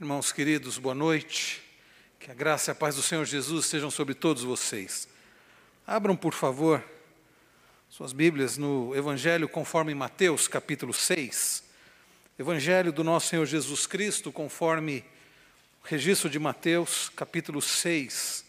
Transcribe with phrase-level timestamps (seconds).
[0.00, 1.60] Irmãos queridos, boa noite.
[2.18, 5.06] Que a graça e a paz do Senhor Jesus sejam sobre todos vocês.
[5.86, 6.82] Abram, por favor,
[7.90, 11.64] suas Bíblias no Evangelho conforme Mateus, capítulo 6.
[12.38, 15.04] Evangelho do nosso Senhor Jesus Cristo, conforme
[15.84, 18.46] o registro de Mateus, capítulo 6.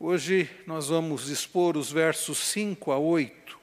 [0.00, 3.56] Hoje nós vamos expor os versos 5 a 8.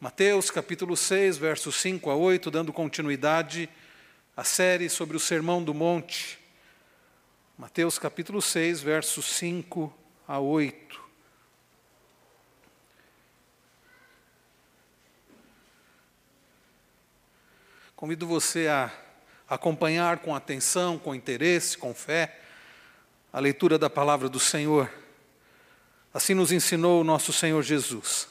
[0.00, 3.83] Mateus, capítulo 6, versos 5 a 8, dando continuidade a
[4.42, 6.40] série sobre o Sermão do Monte,
[7.56, 11.00] Mateus capítulo 6, versos 5 a 8.
[17.94, 18.90] Convido você a
[19.48, 22.40] acompanhar com atenção, com interesse, com fé,
[23.32, 24.92] a leitura da palavra do Senhor.
[26.12, 28.26] Assim nos ensinou o nosso Senhor Jesus.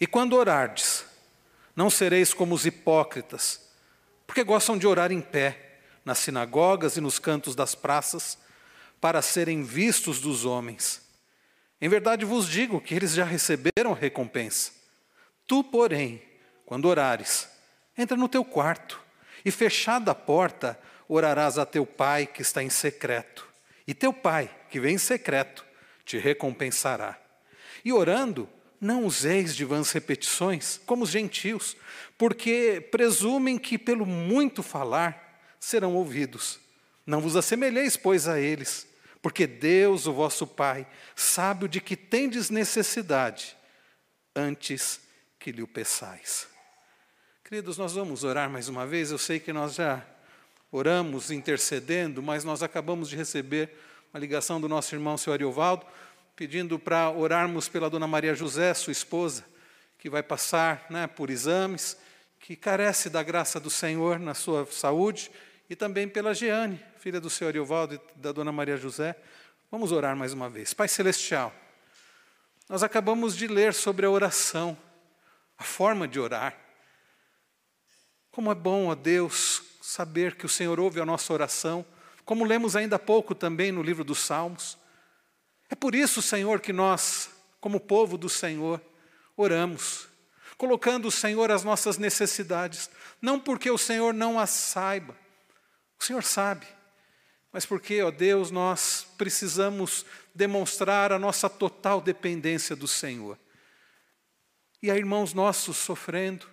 [0.00, 1.04] E quando orardes,
[1.76, 3.67] não sereis como os hipócritas,
[4.28, 8.36] porque gostam de orar em pé, nas sinagogas e nos cantos das praças,
[9.00, 11.00] para serem vistos dos homens.
[11.80, 14.70] Em verdade vos digo que eles já receberam recompensa.
[15.46, 16.22] Tu, porém,
[16.66, 17.48] quando orares,
[17.96, 19.00] entra no teu quarto
[19.46, 23.48] e, fechada a porta, orarás a teu pai que está em secreto.
[23.86, 25.64] E teu pai, que vem em secreto,
[26.04, 27.18] te recompensará.
[27.82, 28.46] E orando,
[28.78, 31.76] não useis de vãs repetições, como os gentios,
[32.18, 36.58] porque presumem que pelo muito falar serão ouvidos.
[37.06, 38.86] Não vos assemelheis, pois, a eles,
[39.22, 43.56] porque Deus, o vosso Pai, sabe o de que tendes necessidade,
[44.34, 45.00] antes
[45.38, 46.48] que lhe o peçais.
[47.44, 49.10] Queridos, nós vamos orar mais uma vez.
[49.10, 50.04] Eu sei que nós já
[50.70, 53.70] oramos intercedendo, mas nós acabamos de receber
[54.12, 55.86] uma ligação do nosso irmão, senhor Ariovaldo,
[56.36, 59.44] pedindo para orarmos pela dona Maria José, sua esposa,
[59.98, 61.96] que vai passar né, por exames,
[62.40, 65.30] que carece da graça do Senhor na sua saúde,
[65.68, 69.14] e também pela Jeane, filha do senhor Ariovaldo e da dona Maria José.
[69.70, 70.72] Vamos orar mais uma vez.
[70.72, 71.52] Pai Celestial,
[72.68, 74.76] nós acabamos de ler sobre a oração,
[75.58, 76.58] a forma de orar.
[78.30, 81.84] Como é bom, ó Deus, saber que o Senhor ouve a nossa oração,
[82.24, 84.78] como lemos ainda há pouco também no livro dos Salmos.
[85.68, 87.30] É por isso, Senhor, que nós,
[87.60, 88.80] como povo do Senhor,
[89.36, 90.08] oramos,
[90.58, 92.90] colocando o Senhor as nossas necessidades,
[93.22, 95.16] não porque o Senhor não as saiba,
[95.98, 96.66] o Senhor sabe,
[97.52, 100.04] mas porque, ó Deus, nós precisamos
[100.34, 103.38] demonstrar a nossa total dependência do Senhor.
[104.82, 106.46] E há irmãos nossos sofrendo,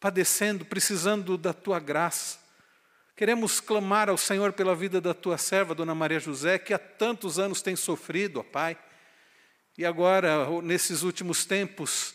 [0.00, 2.38] padecendo, precisando da tua graça.
[3.14, 7.38] Queremos clamar ao Senhor pela vida da tua serva, Dona Maria José, que há tantos
[7.38, 8.76] anos tem sofrido, ó Pai,
[9.76, 12.14] e agora, nesses últimos tempos,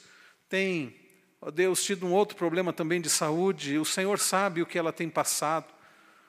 [0.49, 0.95] tem,
[1.41, 4.93] ó Deus, tido um outro problema também de saúde, o Senhor sabe o que ela
[4.93, 5.73] tem passado.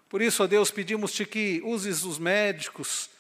[0.09, 3.11] Por isso, ó Deus, pedimos-te que uses os médicos,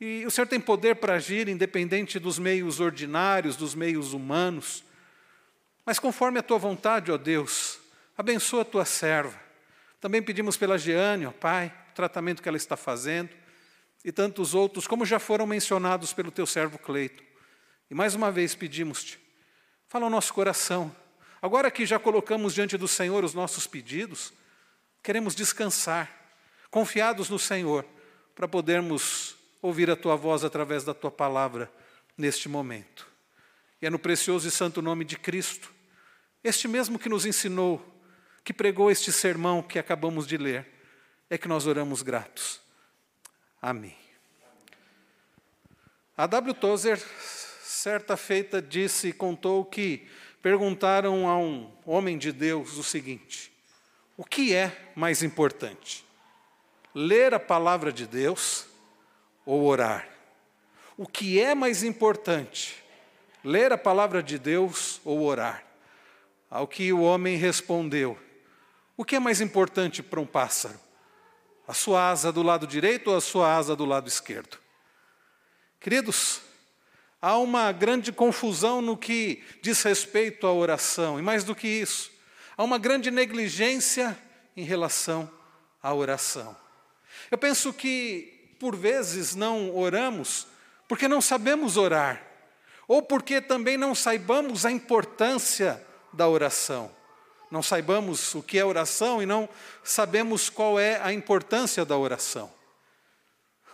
[0.00, 4.84] e o Senhor tem poder para agir, independente dos meios ordinários, dos meios humanos,
[5.84, 7.80] mas conforme a tua vontade, ó Deus,
[8.16, 9.48] abençoa a tua serva
[10.00, 13.30] também pedimos pela Jeane, ó Pai, o tratamento que ela está fazendo,
[14.04, 17.22] e tantos outros, como já foram mencionados pelo teu servo Cleito.
[17.90, 19.18] E mais uma vez pedimos-te,
[19.88, 20.94] fala ao nosso coração.
[21.40, 24.32] Agora que já colocamos diante do Senhor os nossos pedidos,
[25.02, 26.10] queremos descansar,
[26.70, 27.84] confiados no Senhor,
[28.34, 31.72] para podermos ouvir a tua voz através da tua palavra
[32.16, 33.08] neste momento.
[33.80, 35.72] E é no precioso e santo nome de Cristo,
[36.44, 37.84] este mesmo que nos ensinou
[38.44, 40.66] que pregou este sermão que acabamos de ler,
[41.28, 42.60] é que nós oramos gratos.
[43.60, 43.96] Amém.
[46.16, 46.54] A W.
[46.54, 46.98] Tozer,
[47.78, 50.06] certa feita, disse e contou que
[50.42, 53.52] perguntaram a um homem de Deus o seguinte:
[54.16, 56.04] o que é mais importante?
[56.92, 58.66] Ler a palavra de Deus
[59.46, 60.08] ou orar?
[60.96, 62.82] O que é mais importante?
[63.44, 65.64] Ler a palavra de Deus ou orar?
[66.50, 68.18] Ao que o homem respondeu:
[68.96, 70.80] o que é mais importante para um pássaro?
[71.68, 74.58] A sua asa do lado direito ou a sua asa do lado esquerdo?
[75.78, 76.47] Queridos,
[77.20, 82.10] há uma grande confusão no que diz respeito à oração, e mais do que isso,
[82.56, 84.16] há uma grande negligência
[84.56, 85.30] em relação
[85.82, 86.56] à oração.
[87.30, 90.46] Eu penso que, por vezes, não oramos
[90.86, 92.22] porque não sabemos orar,
[92.86, 96.90] ou porque também não saibamos a importância da oração
[97.50, 99.48] não saibamos o que é oração e não
[99.82, 102.52] sabemos qual é a importância da oração.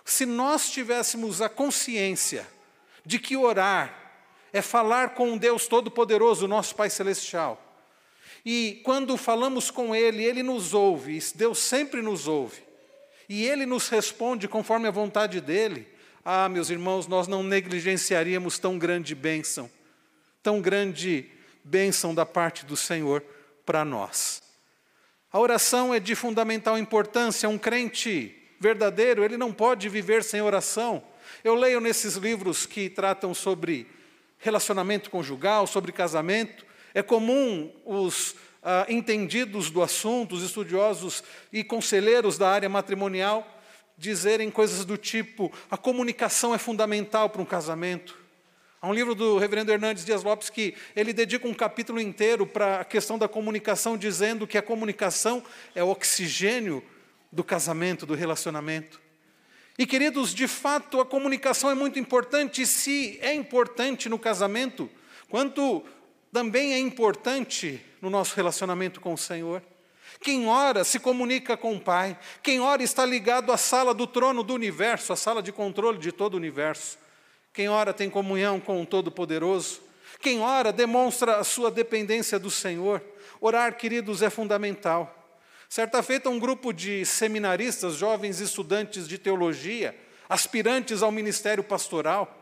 [0.04, 2.46] Se nós tivéssemos a consciência
[3.04, 4.02] de que orar?
[4.52, 7.60] É falar com um Deus Todo-Poderoso, nosso Pai Celestial,
[8.44, 12.62] e quando falamos com Ele, Ele nos ouve, Deus sempre nos ouve,
[13.28, 15.88] e Ele nos responde conforme a vontade dEle,
[16.24, 19.70] ah, meus irmãos, nós não negligenciaríamos tão grande bênção,
[20.42, 21.30] tão grande
[21.62, 23.22] bênção da parte do Senhor
[23.64, 24.42] para nós.
[25.32, 31.02] A oração é de fundamental importância, um crente verdadeiro, ele não pode viver sem oração.
[31.44, 33.86] Eu leio nesses livros que tratam sobre
[34.38, 36.64] relacionamento conjugal, sobre casamento,
[36.94, 43.46] é comum os ah, entendidos do assunto, os estudiosos e conselheiros da área matrimonial,
[43.98, 48.18] dizerem coisas do tipo: a comunicação é fundamental para um casamento.
[48.80, 52.80] Há um livro do reverendo Hernandes Dias Lopes que ele dedica um capítulo inteiro para
[52.80, 55.44] a questão da comunicação, dizendo que a comunicação
[55.74, 56.82] é o oxigênio
[57.30, 59.03] do casamento, do relacionamento.
[59.78, 64.88] E queridos, de fato, a comunicação é muito importante, se é importante no casamento,
[65.28, 65.84] quanto
[66.32, 69.62] também é importante no nosso relacionamento com o Senhor.
[70.20, 72.18] Quem ora se comunica com o Pai.
[72.42, 76.12] Quem ora está ligado à sala do trono do universo, à sala de controle de
[76.12, 76.98] todo o universo.
[77.52, 79.80] Quem ora tem comunhão com o Todo-Poderoso.
[80.20, 83.02] Quem ora demonstra a sua dependência do Senhor.
[83.40, 85.23] Orar, queridos, é fundamental.
[85.74, 89.92] Certa feita, um grupo de seminaristas, jovens estudantes de teologia,
[90.28, 92.32] aspirantes ao ministério pastoral,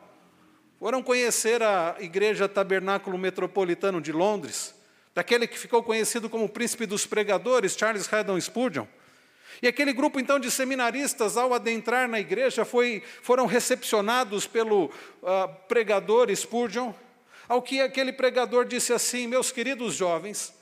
[0.78, 4.74] foram conhecer a Igreja Tabernáculo Metropolitano de Londres
[5.14, 8.84] daquele que ficou conhecido como o príncipe dos pregadores, Charles Haddon Spurgeon.
[9.62, 14.84] E aquele grupo então de seminaristas, ao adentrar na igreja, foi, foram recepcionados pelo
[15.22, 16.92] uh, pregador Spurgeon,
[17.48, 20.52] ao que aquele pregador disse assim: Meus queridos jovens,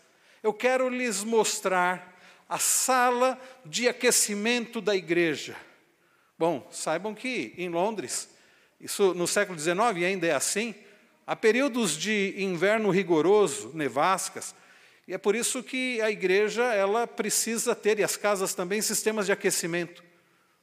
[0.41, 2.11] eu quero lhes mostrar
[2.51, 5.57] a sala de aquecimento da igreja.
[6.39, 8.29] Bom, saibam que em Londres,
[8.79, 10.75] isso no século XIX ainda é assim,
[11.31, 14.53] Há períodos de inverno rigoroso, nevascas,
[15.07, 19.27] e é por isso que a igreja ela precisa ter, e as casas também, sistemas
[19.27, 20.03] de aquecimento.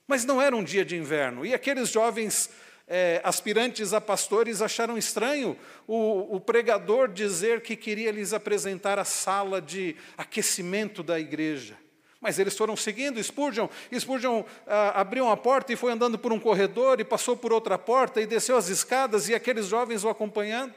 [0.06, 2.50] Mas não era um dia de inverno, e aqueles jovens
[2.88, 9.04] é, aspirantes a pastores acharam estranho o, o pregador dizer que queria lhes apresentar a
[9.04, 11.78] sala de aquecimento da igreja.
[12.22, 13.68] Mas eles foram seguindo Spurgeon.
[13.94, 17.78] Spurgeon ah, abriu uma porta e foi andando por um corredor e passou por outra
[17.78, 20.74] porta e desceu as escadas e aqueles jovens o acompanhando.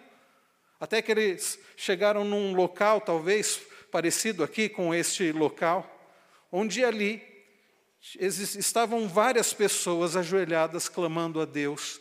[0.79, 3.61] Até que eles chegaram num local, talvez
[3.91, 5.87] parecido aqui com este local,
[6.53, 7.30] onde ali
[8.19, 12.01] estavam várias pessoas ajoelhadas clamando a Deus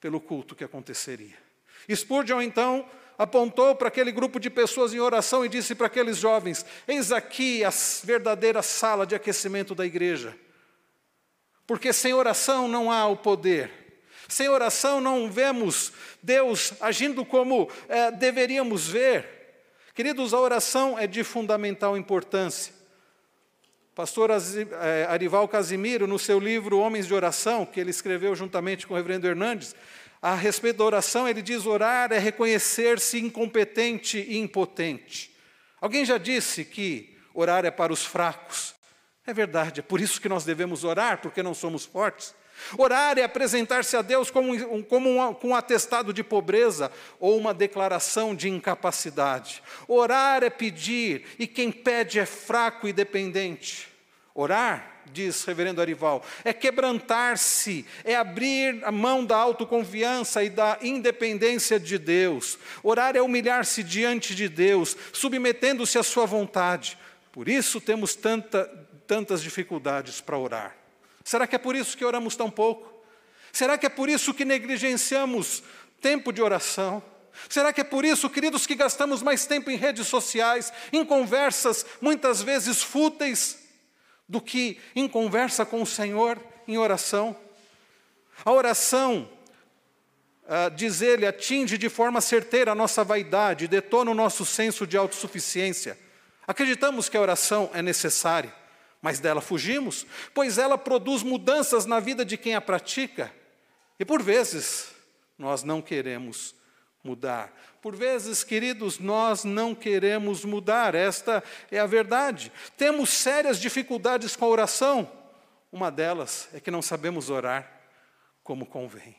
[0.00, 1.36] pelo culto que aconteceria.
[1.94, 2.86] Spurgeon então
[3.18, 7.64] apontou para aquele grupo de pessoas em oração e disse para aqueles jovens: Eis aqui
[7.64, 7.70] a
[8.04, 10.36] verdadeira sala de aquecimento da igreja.
[11.66, 13.70] Porque sem oração não há o poder.
[14.28, 19.40] Sem oração não vemos Deus agindo como é, deveríamos ver.
[19.94, 22.79] Queridos, a oração é de fundamental importância.
[24.00, 28.94] Pastor eh, Arival Casimiro, no seu livro Homens de Oração, que ele escreveu juntamente com
[28.94, 29.74] o reverendo Hernandes,
[30.22, 35.36] a respeito da oração, ele diz: orar é reconhecer-se incompetente e impotente.
[35.78, 38.74] Alguém já disse que orar é para os fracos.
[39.26, 42.34] É verdade, é por isso que nós devemos orar, porque não somos fortes.
[42.78, 47.36] Orar é apresentar-se a Deus como, um, como um, com um atestado de pobreza ou
[47.36, 49.62] uma declaração de incapacidade.
[49.86, 53.89] Orar é pedir, e quem pede é fraco e dependente.
[54.40, 61.80] Orar diz reverendo Arival, é quebrantar-se, é abrir a mão da autoconfiança e da independência
[61.80, 62.58] de Deus.
[62.82, 66.96] Orar é humilhar-se diante de Deus, submetendo-se à sua vontade.
[67.32, 68.64] Por isso temos tanta,
[69.06, 70.76] tantas dificuldades para orar.
[71.24, 72.88] Será que é por isso que oramos tão pouco?
[73.52, 75.62] Será que é por isso que negligenciamos
[76.00, 77.02] tempo de oração?
[77.48, 81.86] Será que é por isso, queridos, que gastamos mais tempo em redes sociais, em conversas
[82.00, 83.59] muitas vezes fúteis,
[84.30, 87.36] do que em conversa com o Senhor, em oração.
[88.44, 89.28] A oração,
[90.44, 94.96] uh, diz ele, atinge de forma certeira a nossa vaidade, detona o nosso senso de
[94.96, 95.98] autossuficiência.
[96.46, 98.54] Acreditamos que a oração é necessária,
[99.02, 103.34] mas dela fugimos, pois ela produz mudanças na vida de quem a pratica.
[103.98, 104.90] E por vezes
[105.36, 106.54] nós não queremos
[107.02, 107.52] mudar.
[107.80, 112.52] Por vezes, queridos, nós não queremos mudar, esta é a verdade.
[112.76, 115.10] Temos sérias dificuldades com a oração.
[115.72, 117.80] Uma delas é que não sabemos orar
[118.42, 119.16] como convém.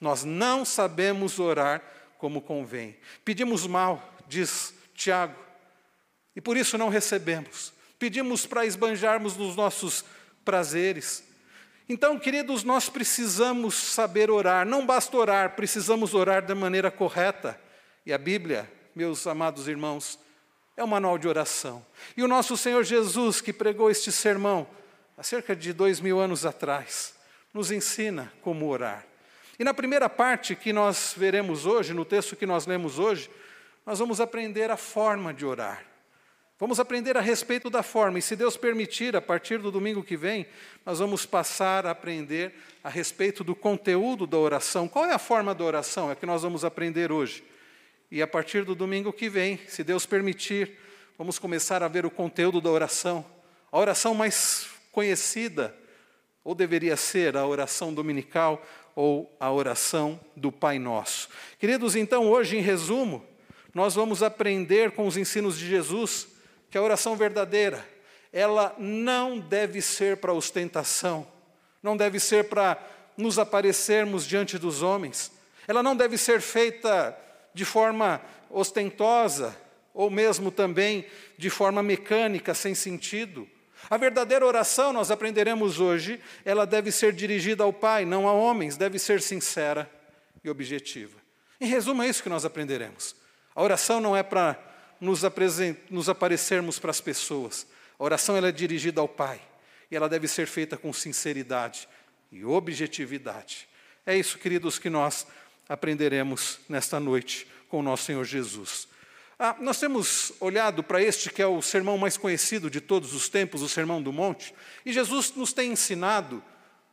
[0.00, 1.82] Nós não sabemos orar
[2.18, 2.96] como convém.
[3.24, 5.38] Pedimos mal, diz Tiago,
[6.34, 7.72] e por isso não recebemos.
[7.98, 10.04] Pedimos para esbanjarmos nos nossos
[10.44, 11.24] prazeres,
[11.88, 17.60] então, queridos, nós precisamos saber orar, não basta orar, precisamos orar da maneira correta.
[18.06, 20.18] E a Bíblia, meus amados irmãos,
[20.76, 21.84] é um manual de oração.
[22.16, 24.66] E o nosso Senhor Jesus, que pregou este sermão,
[25.16, 27.14] há cerca de dois mil anos atrás,
[27.52, 29.06] nos ensina como orar.
[29.58, 33.30] E na primeira parte que nós veremos hoje, no texto que nós lemos hoje,
[33.84, 35.84] nós vamos aprender a forma de orar.
[36.56, 40.16] Vamos aprender a respeito da forma, e se Deus permitir, a partir do domingo que
[40.16, 40.46] vem,
[40.86, 44.86] nós vamos passar a aprender a respeito do conteúdo da oração.
[44.86, 46.12] Qual é a forma da oração?
[46.12, 47.42] É que nós vamos aprender hoje.
[48.08, 50.78] E a partir do domingo que vem, se Deus permitir,
[51.18, 53.26] vamos começar a ver o conteúdo da oração.
[53.72, 55.74] A oração mais conhecida,
[56.44, 61.28] ou deveria ser a oração dominical, ou a oração do Pai Nosso.
[61.58, 63.26] Queridos, então, hoje, em resumo,
[63.74, 66.32] nós vamos aprender com os ensinos de Jesus
[66.74, 67.86] que a oração verdadeira,
[68.32, 71.24] ela não deve ser para ostentação,
[71.80, 72.76] não deve ser para
[73.16, 75.30] nos aparecermos diante dos homens,
[75.68, 77.16] ela não deve ser feita
[77.54, 79.56] de forma ostentosa,
[79.94, 81.06] ou mesmo também
[81.38, 83.48] de forma mecânica, sem sentido.
[83.88, 88.76] A verdadeira oração, nós aprenderemos hoje, ela deve ser dirigida ao Pai, não a homens,
[88.76, 89.88] deve ser sincera
[90.42, 91.16] e objetiva.
[91.60, 93.14] Em resumo, é isso que nós aprenderemos.
[93.54, 95.22] A oração não é para nos,
[95.90, 97.66] nos aparecermos para as pessoas.
[97.98, 99.40] A oração ela é dirigida ao Pai
[99.90, 101.88] e ela deve ser feita com sinceridade
[102.30, 103.68] e objetividade.
[104.06, 105.26] É isso, queridos, que nós
[105.68, 108.88] aprenderemos nesta noite com o nosso Senhor Jesus.
[109.38, 113.28] Ah, nós temos olhado para este que é o sermão mais conhecido de todos os
[113.28, 114.54] tempos, o Sermão do Monte,
[114.86, 116.42] e Jesus nos tem ensinado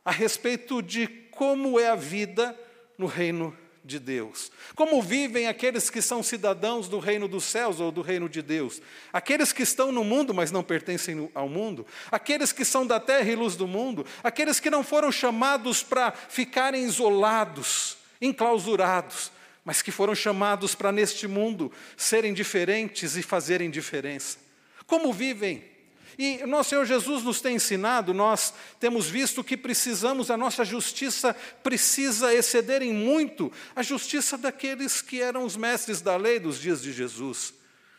[0.04, 2.58] a respeito de como é a vida
[2.98, 4.50] no reino de Deus.
[4.74, 8.80] Como vivem aqueles que são cidadãos do reino dos céus ou do reino de Deus?
[9.12, 11.86] Aqueles que estão no mundo, mas não pertencem ao mundo?
[12.10, 14.06] Aqueles que são da terra e luz do mundo?
[14.22, 19.32] Aqueles que não foram chamados para ficarem isolados, enclausurados,
[19.64, 24.38] mas que foram chamados para neste mundo serem diferentes e fazerem diferença.
[24.86, 25.71] Como vivem?
[26.18, 31.34] E nosso Senhor Jesus nos tem ensinado, nós temos visto que precisamos, a nossa justiça
[31.62, 36.82] precisa exceder em muito a justiça daqueles que eram os mestres da lei dos dias
[36.82, 37.54] de Jesus.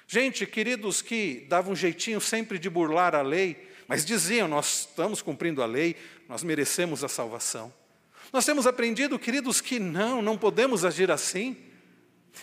[0.08, 5.22] Gente, queridos, que davam um jeitinho sempre de burlar a lei, mas diziam: nós estamos
[5.22, 5.96] cumprindo a lei,
[6.29, 7.74] nós merecemos a salvação.
[8.32, 11.58] Nós temos aprendido, queridos, que não, não podemos agir assim.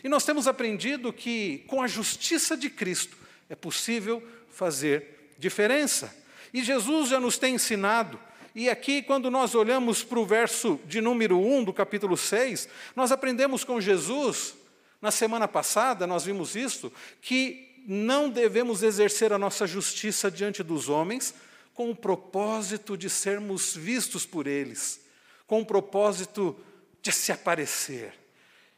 [0.04, 3.16] E nós temos aprendido que com a justiça de Cristo
[3.48, 6.14] é possível fazer diferença.
[6.54, 8.20] E Jesus já nos tem ensinado.
[8.54, 13.10] E aqui, quando nós olhamos para o verso de número 1 do capítulo 6, nós
[13.10, 14.54] aprendemos com Jesus,
[15.02, 20.88] na semana passada nós vimos isso, que não devemos exercer a nossa justiça diante dos
[20.88, 21.34] homens
[21.74, 25.00] com o propósito de sermos vistos por eles
[25.50, 26.56] com o propósito
[27.02, 28.14] de se aparecer.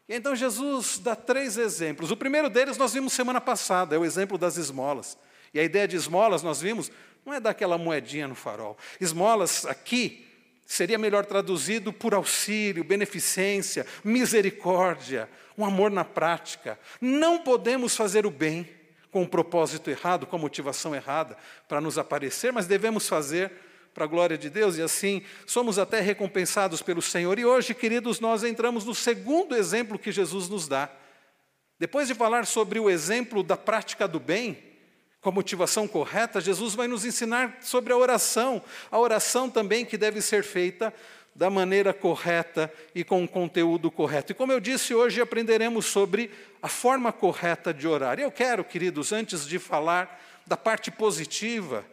[0.09, 2.11] Então Jesus dá três exemplos.
[2.11, 5.19] O primeiro deles nós vimos semana passada, é o exemplo das esmolas.
[5.53, 6.91] E a ideia de esmolas nós vimos,
[7.25, 8.77] não é daquela moedinha no farol.
[9.01, 10.27] Esmolas aqui
[10.67, 16.79] seria melhor traduzido por auxílio, beneficência, misericórdia, um amor na prática.
[17.01, 18.69] Não podemos fazer o bem
[19.11, 21.37] com o propósito errado, com a motivação errada,
[21.69, 23.53] para nos aparecer, mas devemos fazer
[23.93, 27.39] para a glória de Deus, e assim somos até recompensados pelo Senhor.
[27.39, 30.91] E hoje, queridos, nós entramos no segundo exemplo que Jesus nos dá.
[31.79, 34.72] Depois de falar sobre o exemplo da prática do bem,
[35.23, 38.61] com a motivação correta, Jesus vai nos ensinar sobre a oração,
[38.91, 40.93] a oração também que deve ser feita
[41.33, 44.33] da maneira correta e com o conteúdo correto.
[44.33, 46.29] E como eu disse, hoje aprenderemos sobre
[46.61, 48.19] a forma correta de orar.
[48.19, 51.87] Eu quero, queridos, antes de falar da parte positiva,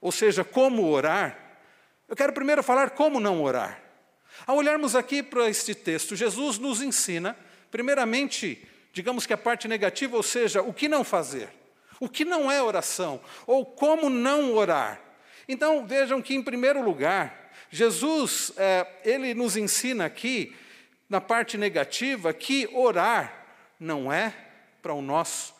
[0.00, 1.38] ou seja, como orar,
[2.08, 3.78] eu quero primeiro falar como não orar.
[4.46, 7.36] Ao olharmos aqui para este texto, Jesus nos ensina,
[7.70, 11.57] primeiramente, digamos que a parte negativa, ou seja, o que não fazer,
[12.00, 15.00] o que não é oração, ou como não orar.
[15.48, 20.54] Então, vejam que, em primeiro lugar, Jesus, é, ele nos ensina aqui,
[21.08, 23.46] na parte negativa, que orar
[23.80, 24.34] não é
[24.82, 25.54] para o nosso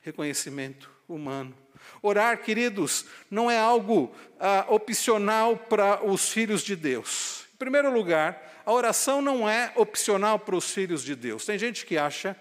[0.00, 1.54] reconhecimento humano.
[2.00, 7.46] Orar, queridos, não é algo ah, opcional para os filhos de Deus.
[7.54, 11.44] Em primeiro lugar, a oração não é opcional para os filhos de Deus.
[11.44, 12.36] Tem gente que acha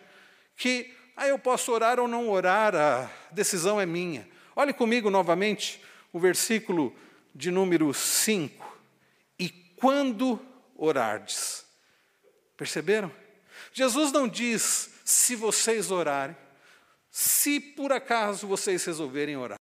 [0.55, 4.27] que ah, eu posso orar ou não orar, a decisão é minha.
[4.55, 6.95] Olhe comigo novamente o versículo
[7.33, 8.79] de número 5.
[9.39, 10.39] E quando
[10.75, 11.65] orardes?
[12.57, 13.11] Perceberam?
[13.71, 16.35] Jesus não diz se vocês orarem
[17.13, 19.59] se por acaso vocês resolverem orar.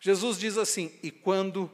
[0.00, 1.70] Jesus diz assim: e quando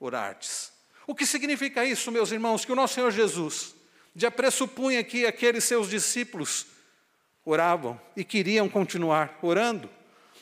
[0.00, 0.72] orardes.
[1.06, 2.64] O que significa isso, meus irmãos?
[2.64, 3.76] Que o nosso Senhor Jesus
[4.14, 6.66] já pressupunha que aqueles seus discípulos
[7.46, 9.88] oravam e queriam continuar orando.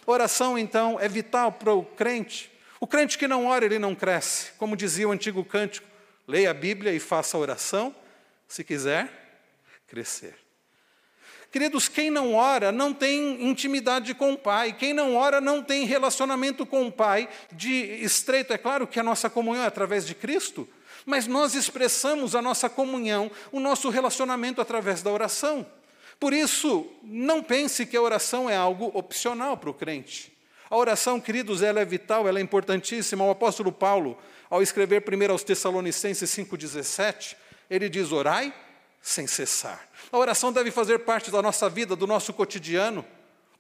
[0.07, 2.51] Oração, então, é vital para o crente.
[2.81, 4.53] O crente que não ora, ele não cresce.
[4.59, 5.87] Como dizia o antigo cântico,
[6.27, 7.95] leia a Bíblia e faça oração,
[8.49, 9.09] se quiser
[9.87, 10.35] crescer.
[11.53, 15.85] Queridos, quem não ora não tem intimidade com o Pai, quem não ora não tem
[15.85, 17.71] relacionamento com o Pai de
[18.03, 18.53] estreito.
[18.53, 20.69] É claro que a nossa comunhão é através de Cristo,
[21.07, 25.65] mas nós expressamos a nossa comunhão, o nosso relacionamento através da oração.
[26.19, 30.33] Por isso, não pense que a oração é algo opcional para o crente.
[30.71, 33.25] A oração, queridos, ela é vital, ela é importantíssima.
[33.25, 34.19] O apóstolo Paulo,
[34.49, 37.37] ao escrever primeiro aos Tessalonicenses 5,17,
[37.69, 38.53] ele diz: orai
[39.01, 39.87] sem cessar.
[40.11, 43.05] A oração deve fazer parte da nossa vida, do nosso cotidiano.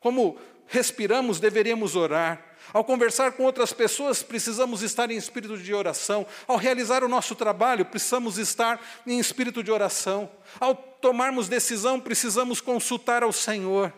[0.01, 2.54] Como respiramos, deveríamos orar.
[2.73, 6.27] Ao conversar com outras pessoas, precisamos estar em espírito de oração.
[6.47, 10.31] Ao realizar o nosso trabalho, precisamos estar em espírito de oração.
[10.59, 13.93] Ao tomarmos decisão, precisamos consultar ao Senhor.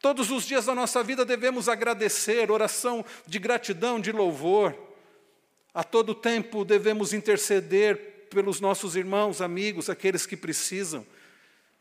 [0.00, 4.76] Todos os dias da nossa vida devemos agradecer, oração de gratidão, de louvor.
[5.72, 11.06] A todo tempo devemos interceder pelos nossos irmãos, amigos, aqueles que precisam.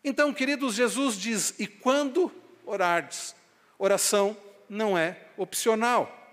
[0.04, 2.32] Então, queridos, Jesus diz: e quando
[2.66, 3.36] orardes?
[3.78, 4.38] Oração
[4.70, 6.24] não é opcional.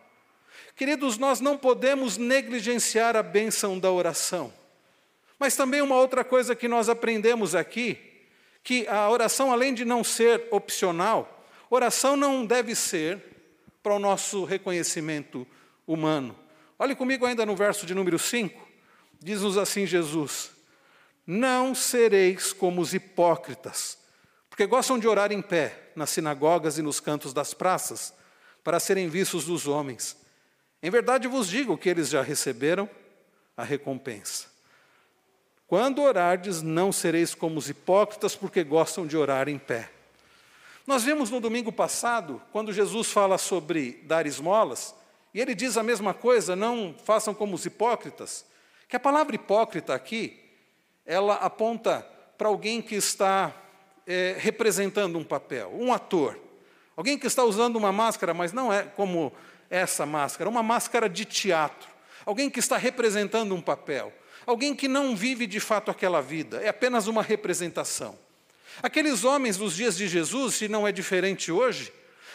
[0.77, 4.53] Queridos, nós não podemos negligenciar a bênção da oração.
[5.39, 7.99] Mas também uma outra coisa que nós aprendemos aqui,
[8.63, 13.23] que a oração, além de não ser opcional, oração não deve ser
[13.83, 15.47] para o nosso reconhecimento
[15.87, 16.37] humano.
[16.79, 18.69] Olhe comigo ainda no verso de número 5,
[19.19, 20.51] diz-nos assim Jesus:
[21.27, 23.99] Não sereis como os hipócritas,
[24.49, 28.15] porque gostam de orar em pé, nas sinagogas e nos cantos das praças,
[28.63, 30.17] para serem vistos dos homens.
[30.83, 32.89] Em verdade vos digo que eles já receberam
[33.57, 34.49] a recompensa.
[35.67, 39.91] Quando orardes, não sereis como os hipócritas, porque gostam de orar em pé.
[40.87, 44.95] Nós vimos no domingo passado, quando Jesus fala sobre dar esmolas,
[45.33, 48.45] e ele diz a mesma coisa, não façam como os hipócritas,
[48.89, 50.41] que a palavra hipócrita aqui,
[51.07, 52.05] ela aponta
[52.37, 53.55] para alguém que está
[54.07, 56.37] é, representando um papel, um ator.
[57.01, 59.33] Alguém que está usando uma máscara, mas não é como
[59.71, 61.89] essa máscara, uma máscara de teatro.
[62.27, 64.13] Alguém que está representando um papel.
[64.45, 68.19] Alguém que não vive de fato aquela vida, é apenas uma representação.
[68.83, 71.91] Aqueles homens dos dias de Jesus, e não é diferente hoje,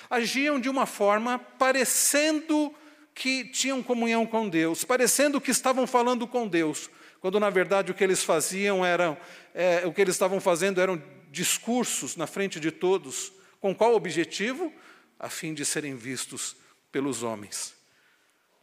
[0.09, 2.73] agiam de uma forma parecendo
[3.13, 6.89] que tinham comunhão com Deus, parecendo que estavam falando com Deus,
[7.21, 9.15] quando na verdade o que eles faziam eram,
[9.53, 10.99] é, o que eles estavam fazendo eram
[11.29, 13.31] discursos na frente de todos,
[13.65, 14.71] com qual objetivo?
[15.19, 16.55] A fim de serem vistos
[16.91, 17.73] pelos homens.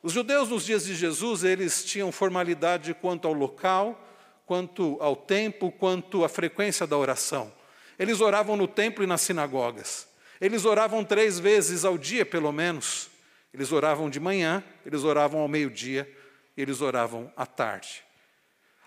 [0.00, 4.00] Os judeus nos dias de Jesus, eles tinham formalidade quanto ao local,
[4.46, 7.52] quanto ao tempo, quanto à frequência da oração.
[7.98, 10.06] Eles oravam no templo e nas sinagogas.
[10.40, 13.10] Eles oravam três vezes ao dia, pelo menos.
[13.52, 16.08] Eles oravam de manhã, eles oravam ao meio-dia,
[16.56, 18.04] eles oravam à tarde.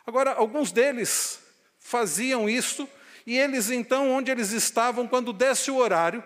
[0.08, 1.42] Agora, alguns deles
[1.78, 2.88] faziam isso
[3.26, 6.24] e eles então, onde eles estavam, quando desse o horário,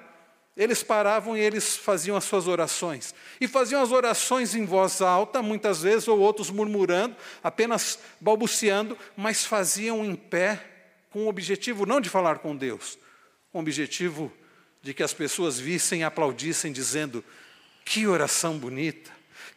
[0.58, 3.16] eles paravam e eles faziam as suas orações.
[3.40, 9.46] E faziam as orações em voz alta, muitas vezes, ou outros murmurando, apenas balbuciando, mas
[9.46, 10.62] faziam em pé,
[11.12, 13.00] com o objetivo não de falar com Deus,
[13.52, 14.32] com o objetivo
[14.82, 17.24] de que as pessoas vissem e aplaudissem, dizendo:
[17.86, 19.12] que oração bonita,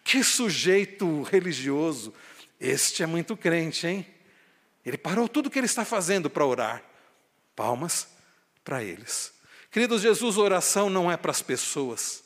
[0.05, 2.14] que sujeito religioso,
[2.61, 4.07] este é muito crente, hein?
[4.87, 6.91] Ele parou tudo o que ele está fazendo para orar.
[7.55, 8.09] Palmas
[8.65, 9.33] para eles.
[9.71, 12.23] Queridos, Jesus, oração não é para as pessoas.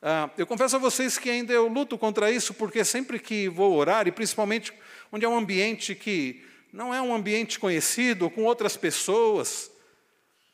[0.00, 3.76] Ah, eu confesso a vocês que ainda eu luto contra isso, porque sempre que vou
[3.76, 4.72] orar, e principalmente
[5.12, 9.70] onde é um ambiente que não é um ambiente conhecido, com outras pessoas,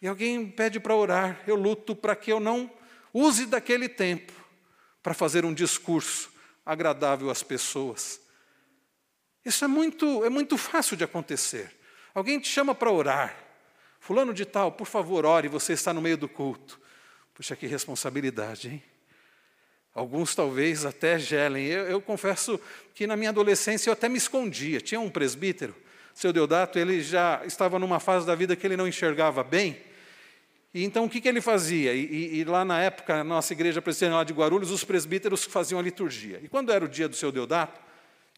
[0.03, 2.71] e alguém pede para orar, eu luto para que eu não
[3.13, 4.33] use daquele tempo
[5.03, 6.31] para fazer um discurso
[6.67, 8.21] agradável às pessoas.
[9.45, 11.75] Isso é muito, é muito fácil de acontecer.
[12.15, 13.48] Alguém te chama para orar,
[14.01, 16.81] Fulano de tal, por favor, ore, você está no meio do culto.
[17.35, 18.83] Puxa, que responsabilidade, hein?
[19.95, 21.67] Alguns talvez até gelem.
[21.67, 22.61] Eu, eu, confesso
[22.95, 24.81] que na minha adolescência eu até me escondia.
[24.81, 25.75] Tinha um presbítero,
[26.15, 29.81] seu Deodato, ele já estava numa fase da vida que ele não enxergava bem.
[30.73, 31.95] E então o que, que ele fazia?
[31.95, 35.81] E, e, e lá na época, na nossa igreja presbiteriana de Guarulhos, os presbíteros faziam
[35.81, 36.39] a liturgia.
[36.43, 37.81] E quando era o dia do seu Deodato,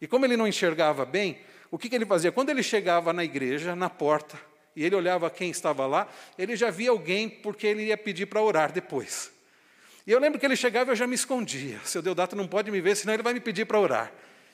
[0.01, 2.31] e como ele não enxergava bem, o que, que ele fazia?
[2.31, 4.39] Quando ele chegava na igreja, na porta,
[4.75, 6.07] e ele olhava quem estava lá,
[6.37, 9.31] ele já via alguém porque ele ia pedir para orar depois.
[10.05, 11.79] E eu lembro que ele chegava e eu já me escondia.
[11.85, 14.11] Seu Deodato não pode me ver, senão ele vai me pedir para orar.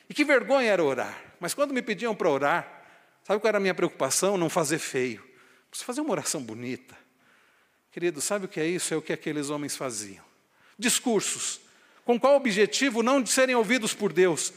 [0.10, 1.22] E que vergonha era orar.
[1.40, 2.84] Mas quando me pediam para orar,
[3.24, 4.38] sabe qual era a minha preocupação?
[4.38, 5.24] Não fazer feio.
[5.70, 6.98] Preciso fazer uma oração bonita.
[7.92, 8.94] Querido, sabe o que é isso?
[8.94, 10.24] É o que aqueles homens faziam.
[10.78, 11.60] Discursos,
[12.06, 13.04] Com qual objetivo?
[13.04, 14.54] Não de serem ouvidos por Deus,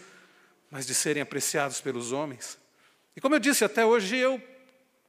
[0.71, 2.57] mas de serem apreciados pelos homens.
[3.17, 4.41] E como eu disse até hoje, eu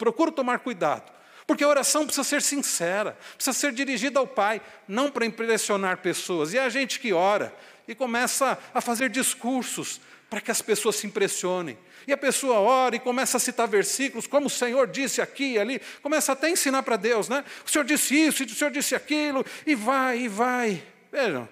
[0.01, 1.11] procuro tomar cuidado,
[1.45, 6.53] porque a oração precisa ser sincera, precisa ser dirigida ao Pai, não para impressionar pessoas.
[6.53, 7.53] E é a gente que ora
[7.87, 11.77] e começa a fazer discursos para que as pessoas se impressionem.
[12.07, 15.59] E a pessoa ora e começa a citar versículos, como o Senhor disse aqui e
[15.59, 17.45] ali, começa até a ensinar para Deus, né?
[17.63, 20.81] O Senhor disse isso, o Senhor disse aquilo, e vai, e vai.
[21.11, 21.47] Vejam,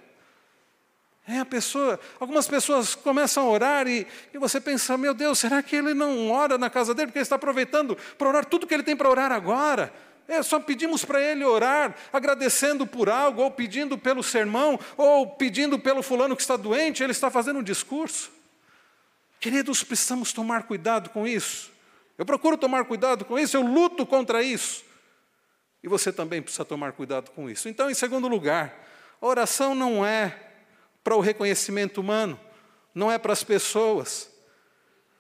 [1.29, 5.61] é a pessoa, algumas pessoas começam a orar e, e você pensa, meu Deus, será
[5.61, 7.07] que ele não ora na casa dele?
[7.07, 9.93] Porque ele está aproveitando para orar tudo que ele tem para orar agora.
[10.27, 15.79] É, só pedimos para ele orar, agradecendo por algo, ou pedindo pelo sermão, ou pedindo
[15.79, 18.31] pelo fulano que está doente, ele está fazendo um discurso.
[19.39, 21.71] Queridos, precisamos tomar cuidado com isso.
[22.17, 24.83] Eu procuro tomar cuidado com isso, eu luto contra isso.
[25.81, 27.69] E você também precisa tomar cuidado com isso.
[27.69, 28.85] Então, em segundo lugar,
[29.21, 30.48] a oração não é
[31.09, 32.39] para o reconhecimento humano,
[32.93, 34.29] não é para as pessoas.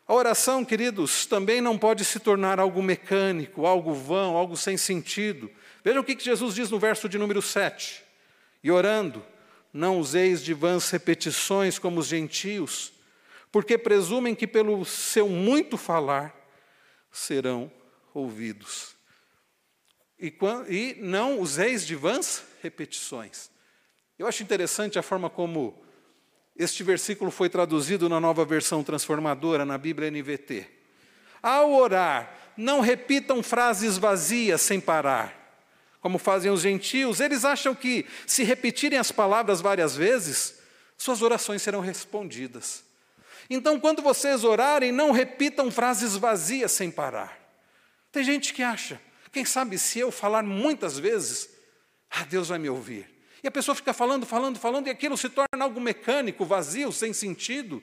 [0.07, 5.49] A oração, queridos, também não pode se tornar algo mecânico, algo vão, algo sem sentido.
[5.83, 8.03] Vejam o que Jesus diz no verso de número 7.
[8.63, 9.25] E orando,
[9.73, 12.93] não useis de vãs repetições como os gentios,
[13.51, 16.35] porque presumem que pelo seu muito falar
[17.11, 17.71] serão
[18.13, 18.95] ouvidos.
[20.19, 20.31] E,
[20.69, 23.49] e não useis de vãs repetições.
[24.19, 25.81] Eu acho interessante a forma como
[26.53, 30.67] este versículo foi traduzido na nova versão transformadora, na Bíblia NVT.
[31.41, 35.57] Ao orar, não repitam frases vazias sem parar,
[36.01, 37.21] como fazem os gentios.
[37.21, 40.59] Eles acham que, se repetirem as palavras várias vezes,
[40.97, 42.83] suas orações serão respondidas.
[43.49, 47.39] Então, quando vocês orarem, não repitam frases vazias sem parar.
[48.11, 48.99] Tem gente que acha,
[49.31, 51.49] quem sabe se eu falar muitas vezes,
[52.11, 53.18] ah, Deus vai me ouvir.
[53.43, 57.13] E a pessoa fica falando, falando, falando, e aquilo se torna algo mecânico, vazio, sem
[57.13, 57.81] sentido.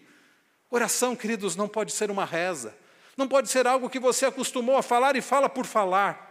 [0.71, 2.75] Oração, queridos, não pode ser uma reza.
[3.17, 6.27] Não pode ser algo que você acostumou a falar e fala por falar.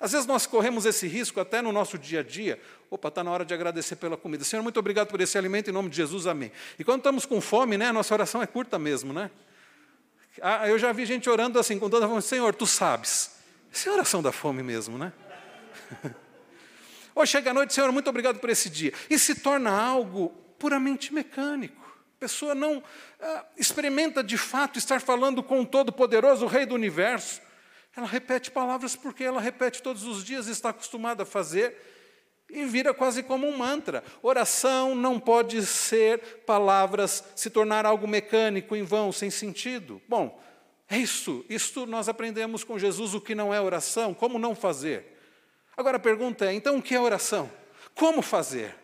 [0.00, 2.58] Às vezes nós corremos esse risco até no nosso dia a dia.
[2.90, 4.42] Opa, está na hora de agradecer pela comida.
[4.44, 6.50] Senhor, muito obrigado por esse alimento, em nome de Jesus, amém.
[6.78, 9.30] E quando estamos com fome, né, a nossa oração é curta mesmo, né?
[10.40, 13.32] Ah, eu já vi gente orando assim, com toda a fome, Senhor, tu sabes.
[13.70, 15.12] Isso é oração da fome mesmo, né?
[17.14, 18.92] Ou chega à noite, Senhor, muito obrigado por esse dia.
[19.08, 21.80] E se torna algo puramente mecânico.
[22.16, 22.82] A pessoa não
[23.20, 27.40] ah, experimenta de fato estar falando com o Todo-Poderoso, o Rei do Universo.
[27.96, 31.76] Ela repete palavras porque ela repete todos os dias, está acostumada a fazer
[32.52, 34.04] e vira quase como um mantra.
[34.22, 40.00] Oração não pode ser palavras, se tornar algo mecânico, em vão, sem sentido.
[40.08, 40.40] Bom,
[40.88, 41.44] é isso.
[41.48, 45.19] Isto nós aprendemos com Jesus o que não é oração, como não fazer.
[45.76, 47.50] Agora a pergunta é: então o que é oração?
[47.94, 48.74] Como fazer?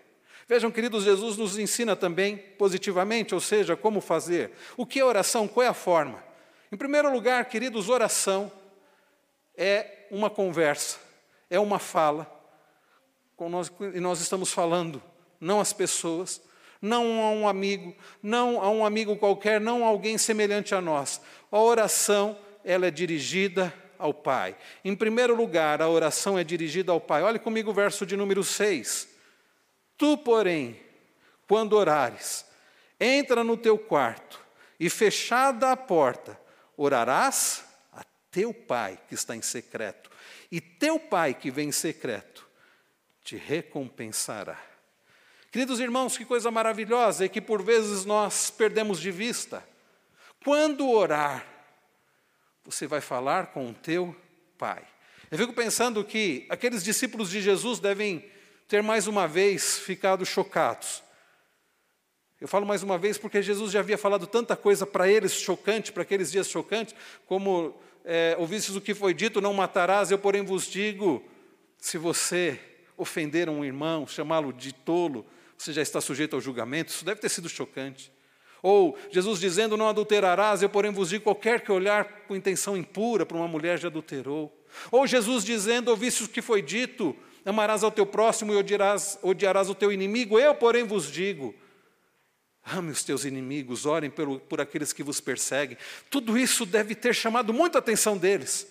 [0.49, 4.53] Vejam, queridos, Jesus nos ensina também positivamente, ou seja, como fazer.
[4.77, 5.49] O que é oração?
[5.49, 6.23] Qual é a forma?
[6.71, 8.51] Em primeiro lugar, queridos, oração
[9.57, 10.99] é uma conversa,
[11.51, 12.31] é uma fala,
[13.41, 15.03] nós, e nós estamos falando,
[15.41, 16.41] não às pessoas,
[16.81, 21.21] não a um amigo, não a um amigo qualquer, não a alguém semelhante a nós.
[21.51, 24.57] A oração, ela é dirigida ao Pai.
[24.85, 27.23] Em primeiro lugar, a oração é dirigida ao Pai.
[27.23, 29.09] Olhe comigo o verso de número 6.
[29.97, 30.81] Tu, porém,
[31.49, 32.45] quando orares,
[33.01, 34.45] entra no teu quarto
[34.79, 36.39] e fechada a porta,
[36.77, 40.11] orarás a teu Pai que está em secreto.
[40.51, 42.47] E teu Pai que vem em secreto
[43.23, 44.59] te recompensará.
[45.51, 49.67] Queridos irmãos, que coisa maravilhosa é que por vezes nós perdemos de vista.
[50.45, 51.45] Quando orar,
[52.67, 54.15] você vai falar com o teu
[54.59, 54.83] pai.
[55.31, 58.25] Eu fico pensando que aqueles discípulos de Jesus devem
[58.69, 61.03] ter mais uma vez ficado chocados.
[62.41, 65.93] Eu falo mais uma vez porque Jesus já havia falado tanta coisa para eles chocante,
[65.93, 66.95] para aqueles dias chocantes,
[67.27, 67.75] como
[68.05, 71.25] é, ouvistes o que foi dito, não matarás, eu porém vos digo,
[71.79, 72.61] se você
[72.97, 75.25] ofender um irmão, chamá-lo de tolo,
[75.57, 78.13] você já está sujeito ao julgamento, isso deve ter sido chocante.
[78.63, 83.25] Ou Jesus dizendo: Não adulterarás, eu, porém, vos digo: qualquer que olhar com intenção impura
[83.25, 84.53] para uma mulher já adulterou.
[84.91, 89.69] Ou Jesus dizendo: Ouviste o que foi dito, amarás ao teu próximo e odiarás, odiarás
[89.69, 90.39] o teu inimigo.
[90.39, 91.55] Eu, porém, vos digo:
[92.65, 95.79] Ame os teus inimigos, orem por, por aqueles que vos perseguem.
[96.11, 98.67] Tudo isso deve ter chamado muita atenção deles.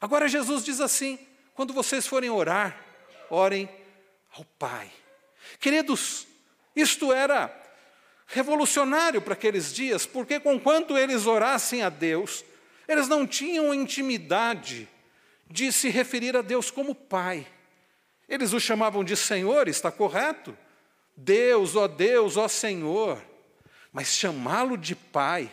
[0.00, 1.18] Agora, Jesus diz assim:
[1.54, 2.76] quando vocês forem orar,
[3.28, 3.68] orem
[4.36, 4.90] ao Pai.
[5.60, 6.26] Queridos,
[6.74, 7.48] isto era
[8.32, 12.44] revolucionário para aqueles dias, porque conquanto eles orassem a Deus,
[12.88, 14.88] eles não tinham intimidade
[15.48, 17.46] de se referir a Deus como Pai.
[18.28, 20.56] Eles o chamavam de Senhor, está correto,
[21.14, 23.22] Deus, ó Deus, ó Senhor,
[23.92, 25.50] mas chamá-lo de Pai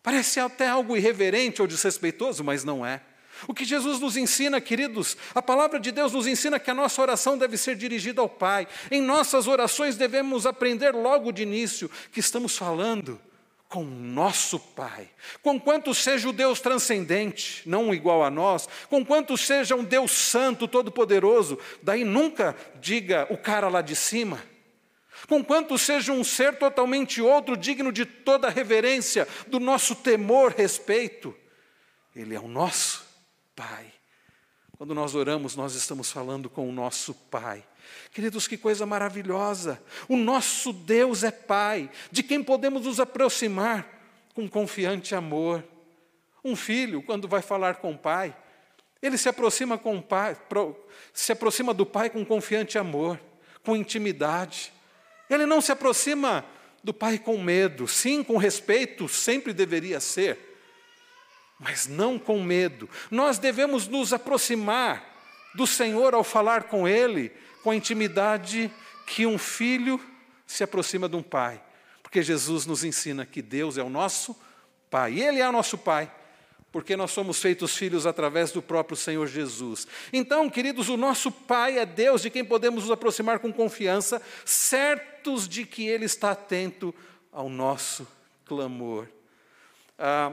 [0.00, 3.02] parece até algo irreverente ou desrespeitoso, mas não é.
[3.46, 7.00] O que Jesus nos ensina, queridos, a palavra de Deus nos ensina que a nossa
[7.00, 8.66] oração deve ser dirigida ao Pai.
[8.90, 13.20] Em nossas orações devemos aprender logo de início que estamos falando
[13.68, 15.10] com nosso Pai.
[15.42, 21.58] Conquanto seja o Deus transcendente, não igual a nós, conquanto seja um Deus santo, todo-poderoso,
[21.82, 24.42] daí nunca diga o cara lá de cima.
[25.28, 31.34] Conquanto seja um ser totalmente outro, digno de toda reverência, do nosso temor, respeito,
[32.16, 33.07] Ele é o nosso
[33.58, 33.92] Pai.
[34.76, 37.64] Quando nós oramos, nós estamos falando com o nosso Pai.
[38.12, 39.82] Queridos, que coisa maravilhosa!
[40.08, 43.84] O nosso Deus é Pai, de quem podemos nos aproximar
[44.32, 45.64] com confiante amor.
[46.44, 48.36] Um filho, quando vai falar com o pai,
[49.02, 50.36] ele se aproxima com o pai,
[51.12, 53.20] se aproxima do pai com confiante amor,
[53.64, 54.72] com intimidade.
[55.28, 56.44] Ele não se aproxima
[56.84, 60.47] do pai com medo, sim, com respeito, sempre deveria ser,
[61.58, 62.88] mas não com medo.
[63.10, 65.04] Nós devemos nos aproximar
[65.54, 68.70] do Senhor ao falar com Ele, com a intimidade
[69.06, 70.00] que um filho
[70.46, 71.60] se aproxima de um pai.
[72.02, 74.36] Porque Jesus nos ensina que Deus é o nosso
[74.90, 76.10] Pai, Ele é o nosso Pai,
[76.72, 79.86] porque nós somos feitos filhos através do próprio Senhor Jesus.
[80.12, 85.46] Então, queridos, o nosso Pai é Deus de quem podemos nos aproximar com confiança, certos
[85.48, 86.94] de que Ele está atento
[87.30, 88.06] ao nosso
[88.46, 89.06] clamor.
[89.98, 90.32] Ah,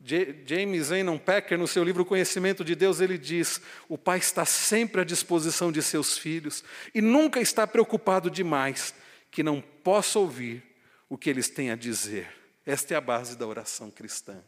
[0.00, 5.00] James Zenon Packer, no seu livro Conhecimento de Deus, ele diz: o pai está sempre
[5.00, 6.62] à disposição de seus filhos
[6.94, 8.94] e nunca está preocupado demais
[9.30, 10.62] que não possa ouvir
[11.08, 12.28] o que eles têm a dizer.
[12.64, 14.42] Esta é a base da oração cristã.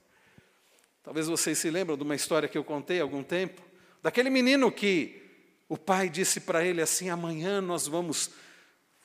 [1.02, 3.62] Talvez vocês se lembram de uma história que eu contei há algum tempo,
[4.02, 5.22] daquele menino que
[5.68, 8.30] o pai disse para ele assim: amanhã nós vamos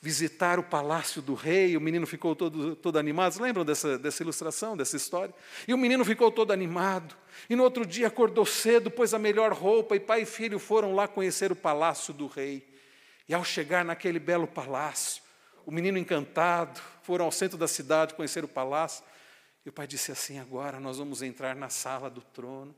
[0.04, 3.40] visitar o palácio do rei, o menino ficou todo, todo animado.
[3.40, 5.34] Lembram dessa, dessa ilustração, dessa história?
[5.66, 7.16] E o menino ficou todo animado.
[7.48, 10.94] E no outro dia acordou cedo, pôs a melhor roupa, e pai e filho foram
[10.94, 12.68] lá conhecer o palácio do rei.
[13.26, 15.22] E ao chegar naquele belo palácio,
[15.64, 19.02] o menino encantado, foram ao centro da cidade conhecer o palácio.
[19.64, 22.74] E o pai disse assim: agora nós vamos entrar na sala do trono.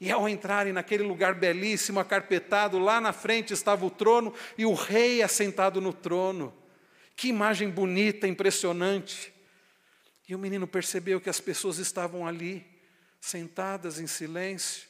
[0.00, 4.72] E ao entrarem naquele lugar belíssimo, acarpetado, lá na frente estava o trono e o
[4.72, 6.54] rei assentado no trono.
[7.14, 9.30] Que imagem bonita, impressionante.
[10.26, 12.64] E o menino percebeu que as pessoas estavam ali,
[13.20, 14.88] sentadas em silêncio,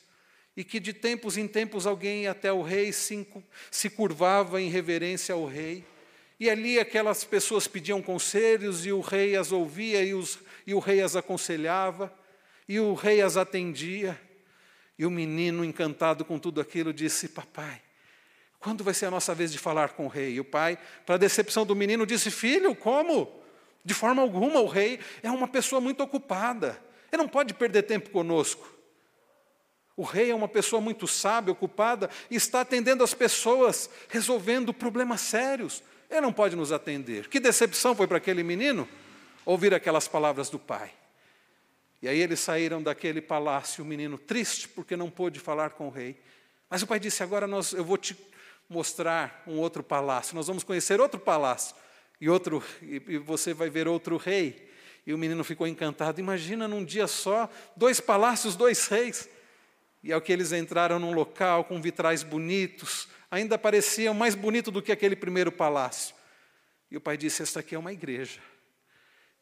[0.57, 5.35] e que de tempos em tempos alguém ia até o rei se curvava em reverência
[5.35, 5.85] ao rei.
[6.39, 10.79] E ali aquelas pessoas pediam conselhos e o rei as ouvia e, os, e o
[10.79, 12.13] rei as aconselhava
[12.69, 14.19] e o rei as atendia.
[15.01, 17.81] E o menino, encantado com tudo aquilo, disse: Papai,
[18.59, 20.35] quando vai ser a nossa vez de falar com o rei?
[20.35, 23.41] E o pai, para a decepção do menino, disse: Filho, como?
[23.83, 26.79] De forma alguma, o rei é uma pessoa muito ocupada.
[27.11, 28.71] Ele não pode perder tempo conosco.
[29.97, 35.23] O rei é uma pessoa muito sábia, ocupada, e está atendendo as pessoas, resolvendo problemas
[35.23, 35.83] sérios.
[36.11, 37.27] Ele não pode nos atender.
[37.27, 38.87] Que decepção foi para aquele menino
[39.47, 40.93] ouvir aquelas palavras do pai.
[42.03, 45.91] E aí eles saíram daquele palácio, o menino triste porque não pôde falar com o
[45.91, 46.21] rei.
[46.69, 48.17] Mas o pai disse: Agora nós, eu vou te
[48.69, 50.35] mostrar um outro palácio.
[50.35, 51.75] Nós vamos conhecer outro palácio
[52.21, 54.71] e outro e você vai ver outro rei.
[55.07, 56.21] E o menino ficou encantado.
[56.21, 59.29] Imagina num dia só dois palácios, dois reis.
[60.03, 64.81] E ao que eles entraram num local com vitrais bonitos, ainda pareciam mais bonito do
[64.81, 66.15] que aquele primeiro palácio.
[66.91, 68.41] E o pai disse: Esta aqui é uma igreja.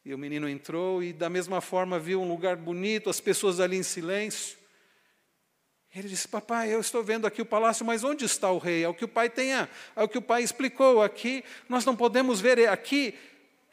[0.05, 3.77] E o menino entrou e, da mesma forma, viu um lugar bonito, as pessoas ali
[3.77, 4.57] em silêncio.
[5.93, 8.83] Ele disse: Papai, eu estou vendo aqui o palácio, mas onde está o rei?
[8.83, 11.01] É o que o pai tenha, é o que o pai explicou.
[11.01, 12.69] Aqui nós não podemos ver.
[12.69, 13.17] Aqui,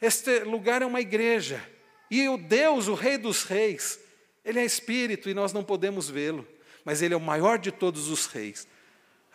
[0.01, 1.63] este lugar é uma igreja.
[2.09, 3.99] E o Deus, o Rei dos Reis,
[4.43, 6.47] ele é espírito e nós não podemos vê-lo.
[6.83, 8.65] Mas ele é o maior de todos os reis.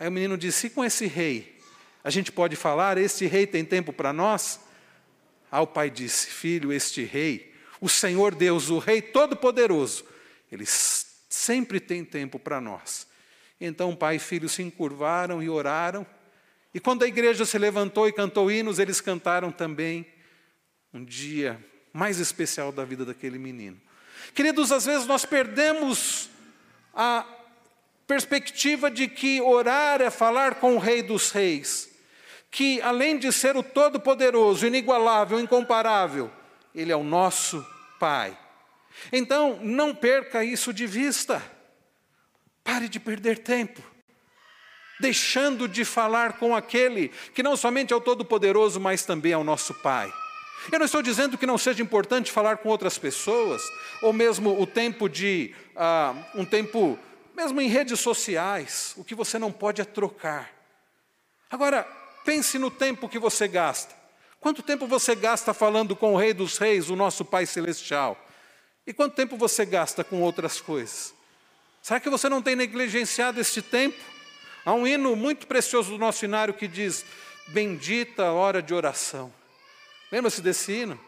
[0.00, 1.61] Aí o menino disse: e com esse rei?
[2.02, 4.59] A gente pode falar, este rei tem tempo para nós?
[5.53, 10.03] Ao pai disse: Filho, este rei, o Senhor Deus, o Rei Todo-Poderoso,
[10.51, 13.07] ele sempre tem tempo para nós.
[13.61, 16.07] Então pai e filho se encurvaram e oraram.
[16.73, 20.07] E quando a igreja se levantou e cantou hinos, eles cantaram também
[20.93, 21.62] um dia
[21.93, 23.79] mais especial da vida daquele menino.
[24.35, 26.31] Queridos, às vezes nós perdemos
[26.95, 27.27] a
[28.07, 31.91] perspectiva de que orar é falar com o Rei dos Reis
[32.53, 36.31] que, além de ser o Todo-Poderoso, inigualável, incomparável,
[36.75, 37.67] Ele é o nosso
[37.99, 38.38] Pai.
[39.11, 41.43] Então, não perca isso de vista.
[42.62, 43.83] Pare de perder tempo.
[45.01, 49.43] deixando de falar com aquele que não somente é o Todo-Poderoso, mas também é o
[49.43, 50.12] nosso Pai.
[50.71, 53.62] Eu não estou dizendo que não seja importante falar com outras pessoas,
[54.01, 56.97] ou mesmo o tempo de ah, um tempo,
[57.35, 60.53] mesmo em redes sociais, o que você não pode é trocar.
[61.51, 61.85] Agora,
[62.25, 63.95] pense no tempo que você gasta.
[64.41, 68.19] Quanto tempo você gasta falando com o Rei dos Reis, o nosso Pai Celestial?
[68.85, 71.15] E quanto tempo você gasta com outras coisas?
[71.81, 73.99] Será que você não tem negligenciado este tempo?
[74.65, 77.05] Há um hino muito precioso do nosso inário que diz:
[77.49, 79.33] Bendita a hora de oração.
[80.11, 81.01] Lembra-se desse hino?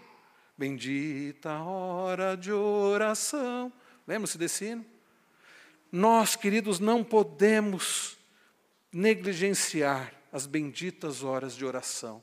[0.57, 3.72] Bendita a hora de oração.
[4.07, 4.87] Lembra-se desse hino?
[5.90, 8.16] Nós, queridos, não podemos
[8.92, 12.20] negligenciar as benditas horas de oração.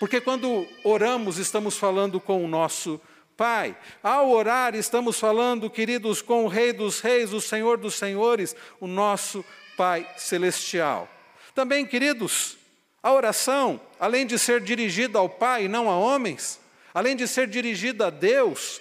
[0.00, 2.98] Porque quando oramos, estamos falando com o nosso
[3.36, 3.76] Pai.
[4.02, 8.86] Ao orar, estamos falando, queridos, com o Rei dos Reis, o Senhor dos Senhores, o
[8.86, 9.44] nosso
[9.76, 11.06] Pai Celestial.
[11.54, 12.56] Também, queridos,
[13.02, 16.58] a oração, além de ser dirigida ao Pai e não a homens,
[16.94, 18.80] além de ser dirigida a Deus,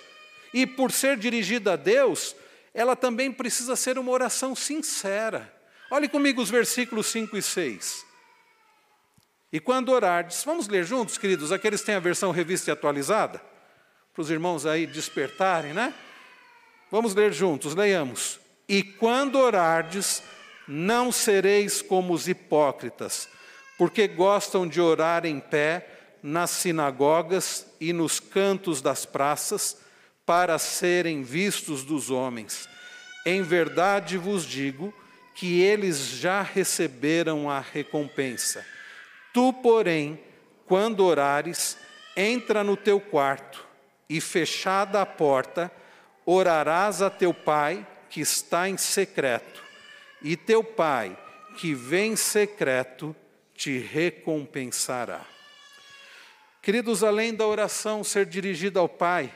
[0.53, 2.36] e por ser dirigida a Deus,
[2.73, 5.53] ela também precisa ser uma oração sincera.
[5.89, 8.11] Olhe comigo os versículos 5 e 6.
[9.52, 13.42] E quando orardes, vamos ler juntos, queridos, aqueles que têm a versão revista e atualizada,
[14.14, 15.94] para os irmãos aí despertarem, né?
[16.90, 18.40] Vamos ler juntos, leiamos.
[18.68, 20.24] E quando orardes,
[20.68, 23.28] não sereis como os hipócritas,
[23.78, 25.88] porque gostam de orar em pé
[26.24, 29.78] nas sinagogas e nos cantos das praças,
[30.26, 32.70] para serem vistos dos homens.
[33.26, 34.94] Em verdade vos digo
[35.36, 38.66] que eles já receberam a recompensa.
[39.34, 40.20] Tu, porém,
[40.65, 41.78] quando orares,
[42.15, 43.65] entra no teu quarto
[44.10, 45.72] e, fechada a porta,
[46.26, 49.63] orarás a teu pai que está em secreto,
[50.22, 51.17] e teu pai
[51.58, 53.15] que vem em secreto
[53.56, 55.26] te recompensará.
[56.62, 59.34] Queridos, além da oração ser dirigida ao Pai,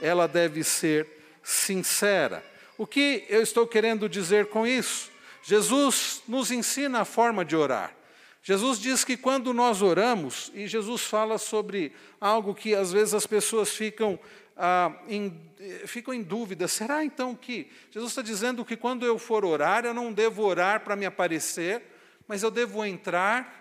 [0.00, 1.06] ela deve ser
[1.42, 2.44] sincera.
[2.76, 5.10] O que eu estou querendo dizer com isso?
[5.42, 7.94] Jesus nos ensina a forma de orar.
[8.42, 13.26] Jesus diz que quando nós oramos, e Jesus fala sobre algo que às vezes as
[13.26, 14.18] pessoas ficam,
[14.56, 15.38] ah, em,
[15.86, 19.92] ficam em dúvida: será então que Jesus está dizendo que quando eu for orar, eu
[19.92, 21.82] não devo orar para me aparecer,
[22.26, 23.56] mas eu devo entrar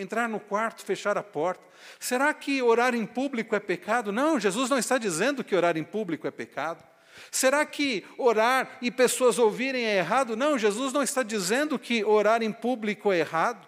[0.00, 1.62] entrar no quarto, fechar a porta.
[1.98, 4.12] Será que orar em público é pecado?
[4.12, 6.84] Não, Jesus não está dizendo que orar em público é pecado.
[7.32, 10.36] Será que orar e pessoas ouvirem é errado?
[10.36, 13.67] Não, Jesus não está dizendo que orar em público é errado.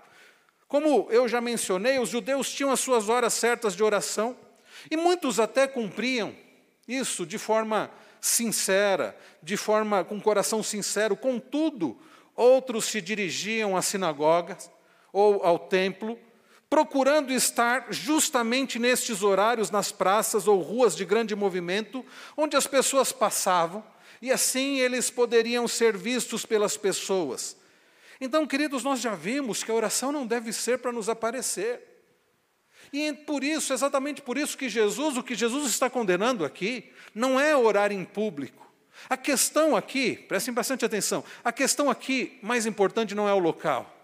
[0.70, 4.36] Como eu já mencionei, os judeus tinham as suas horas certas de oração
[4.88, 6.32] e muitos até cumpriam
[6.86, 11.16] isso de forma sincera, de forma com coração sincero.
[11.16, 11.98] Contudo,
[12.36, 14.70] outros se dirigiam às sinagogas,
[15.12, 16.16] ou ao templo,
[16.68, 22.06] procurando estar justamente nestes horários nas praças ou ruas de grande movimento,
[22.36, 23.82] onde as pessoas passavam,
[24.22, 27.58] e assim eles poderiam ser vistos pelas pessoas.
[28.20, 31.80] Então, queridos, nós já vimos que a oração não deve ser para nos aparecer.
[32.92, 37.40] E por isso, exatamente por isso que Jesus, o que Jesus está condenando aqui, não
[37.40, 38.68] é orar em público.
[39.08, 43.96] A questão aqui, prestem bastante atenção, a questão aqui mais importante não é o local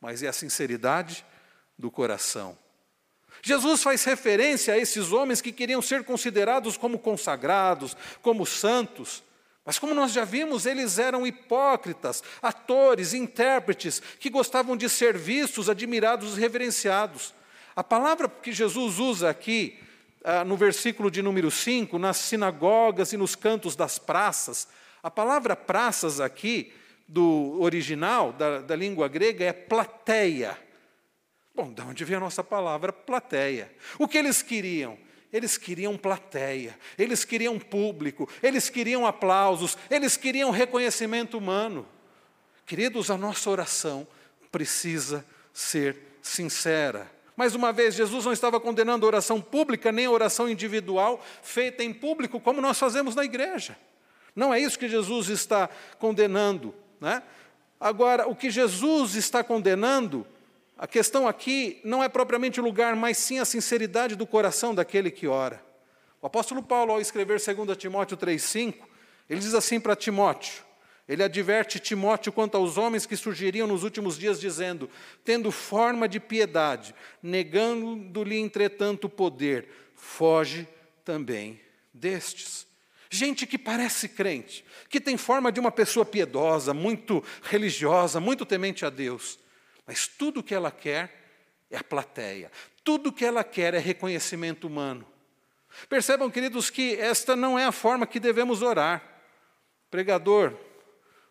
[0.00, 1.24] mas é a sinceridade
[1.76, 2.56] do coração.
[3.42, 9.22] Jesus faz referência a esses homens que queriam ser considerados como consagrados, como santos,
[9.68, 15.68] mas como nós já vimos, eles eram hipócritas, atores, intérpretes, que gostavam de ser vistos,
[15.68, 17.34] admirados e reverenciados.
[17.76, 19.78] A palavra que Jesus usa aqui,
[20.24, 24.68] ah, no versículo de número 5, nas sinagogas e nos cantos das praças,
[25.02, 26.72] a palavra praças aqui
[27.06, 30.58] do original, da, da língua grega, é plateia.
[31.54, 33.70] Bom, de onde vem a nossa palavra plateia?
[33.98, 34.96] O que eles queriam?
[35.32, 41.86] Eles queriam plateia, eles queriam público, eles queriam aplausos, eles queriam reconhecimento humano.
[42.64, 44.06] Queridos, a nossa oração
[44.50, 47.10] precisa ser sincera.
[47.36, 51.84] Mais uma vez, Jesus não estava condenando a oração pública nem a oração individual feita
[51.84, 53.76] em público, como nós fazemos na igreja.
[54.34, 55.68] Não é isso que Jesus está
[55.98, 56.74] condenando.
[57.00, 57.22] Né?
[57.78, 60.26] Agora, o que Jesus está condenando,
[60.78, 65.10] a questão aqui não é propriamente o lugar, mas sim a sinceridade do coração daquele
[65.10, 65.60] que ora.
[66.22, 68.74] O apóstolo Paulo, ao escrever 2 Timóteo 3,5,
[69.28, 70.62] ele diz assim para Timóteo:
[71.08, 74.88] ele adverte Timóteo quanto aos homens que surgiriam nos últimos dias, dizendo:
[75.24, 80.68] tendo forma de piedade, negando-lhe, entretanto, o poder, foge
[81.04, 81.60] também
[81.92, 82.68] destes.
[83.10, 88.84] Gente que parece crente, que tem forma de uma pessoa piedosa, muito religiosa, muito temente
[88.84, 89.38] a Deus,
[89.88, 91.10] Mas tudo que ela quer
[91.70, 92.52] é a plateia.
[92.84, 95.06] Tudo que ela quer é reconhecimento humano.
[95.88, 99.02] Percebam, queridos, que esta não é a forma que devemos orar.
[99.90, 100.54] Pregador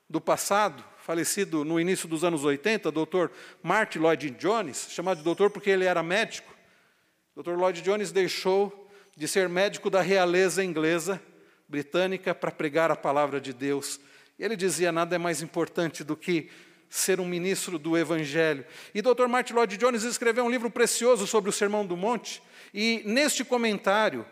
[0.09, 3.29] do passado, falecido no início dos anos 80, Dr.
[3.61, 6.51] Martin Lloyd Jones, chamado de doutor porque ele era médico.
[7.35, 7.51] Dr.
[7.51, 11.21] Lloyd Jones deixou de ser médico da realeza inglesa,
[11.67, 13.99] britânica, para pregar a palavra de Deus.
[14.39, 16.49] E ele dizia: nada é mais importante do que
[16.89, 18.65] ser um ministro do Evangelho.
[18.93, 19.27] E Dr.
[19.27, 22.41] Martin Lloyd Jones escreveu um livro precioso sobre o Sermão do Monte,
[22.73, 24.25] e neste comentário,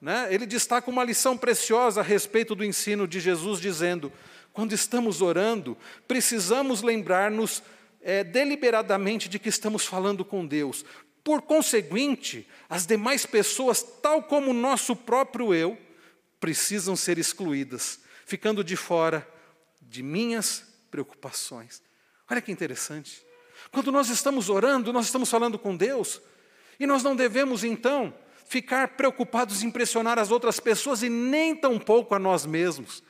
[0.00, 4.12] né, ele destaca uma lição preciosa a respeito do ensino de Jesus, dizendo:
[4.52, 7.62] quando estamos orando, precisamos lembrar-nos
[8.00, 10.84] é, deliberadamente de que estamos falando com Deus.
[11.22, 15.78] Por conseguinte, as demais pessoas, tal como o nosso próprio eu,
[16.40, 19.26] precisam ser excluídas, ficando de fora
[19.80, 21.80] de minhas preocupações.
[22.30, 23.24] Olha que interessante.
[23.70, 26.20] Quando nós estamos orando, nós estamos falando com Deus,
[26.78, 28.12] e nós não devemos então
[28.46, 33.02] ficar preocupados em impressionar as outras pessoas e nem tampouco a nós mesmos.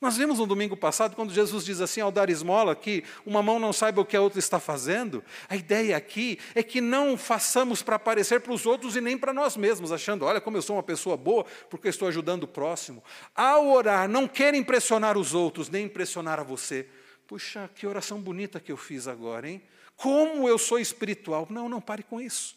[0.00, 3.58] Nós vimos no domingo passado, quando Jesus diz assim ao dar esmola, que uma mão
[3.58, 5.24] não saiba o que a outra está fazendo.
[5.48, 9.32] A ideia aqui é que não façamos para aparecer para os outros e nem para
[9.32, 13.02] nós mesmos, achando, olha como eu sou uma pessoa boa, porque estou ajudando o próximo.
[13.34, 16.86] Ao orar, não quer impressionar os outros, nem impressionar a você.
[17.26, 19.62] Puxa, que oração bonita que eu fiz agora, hein?
[19.96, 21.46] Como eu sou espiritual.
[21.50, 22.56] Não, não pare com isso.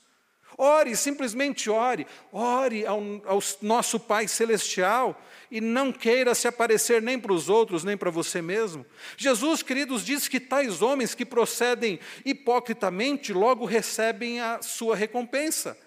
[0.58, 2.08] Ore, simplesmente ore.
[2.32, 7.84] Ore ao, ao, nosso Pai Celestial e não queira se aparecer nem para os outros,
[7.84, 8.86] nem para você mesmo.
[9.16, 15.78] Jesus, queridos, diz que tais homens que procedem hipocritamente logo recebem a sua recompensa.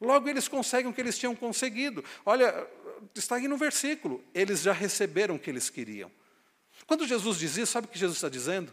[0.00, 2.02] Logo eles conseguem o que eles tinham conseguido.
[2.24, 2.66] Olha,
[3.14, 6.10] está aí no versículo: eles já receberam o que eles queriam.
[6.86, 8.72] Quando Jesus diz isso, sabe o que Jesus está dizendo?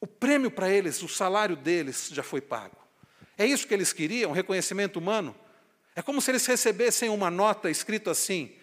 [0.00, 2.76] O prêmio para eles, o salário deles já foi pago.
[3.36, 5.34] É isso que eles queriam, reconhecimento humano?
[5.94, 8.54] É como se eles recebessem uma nota escrito assim: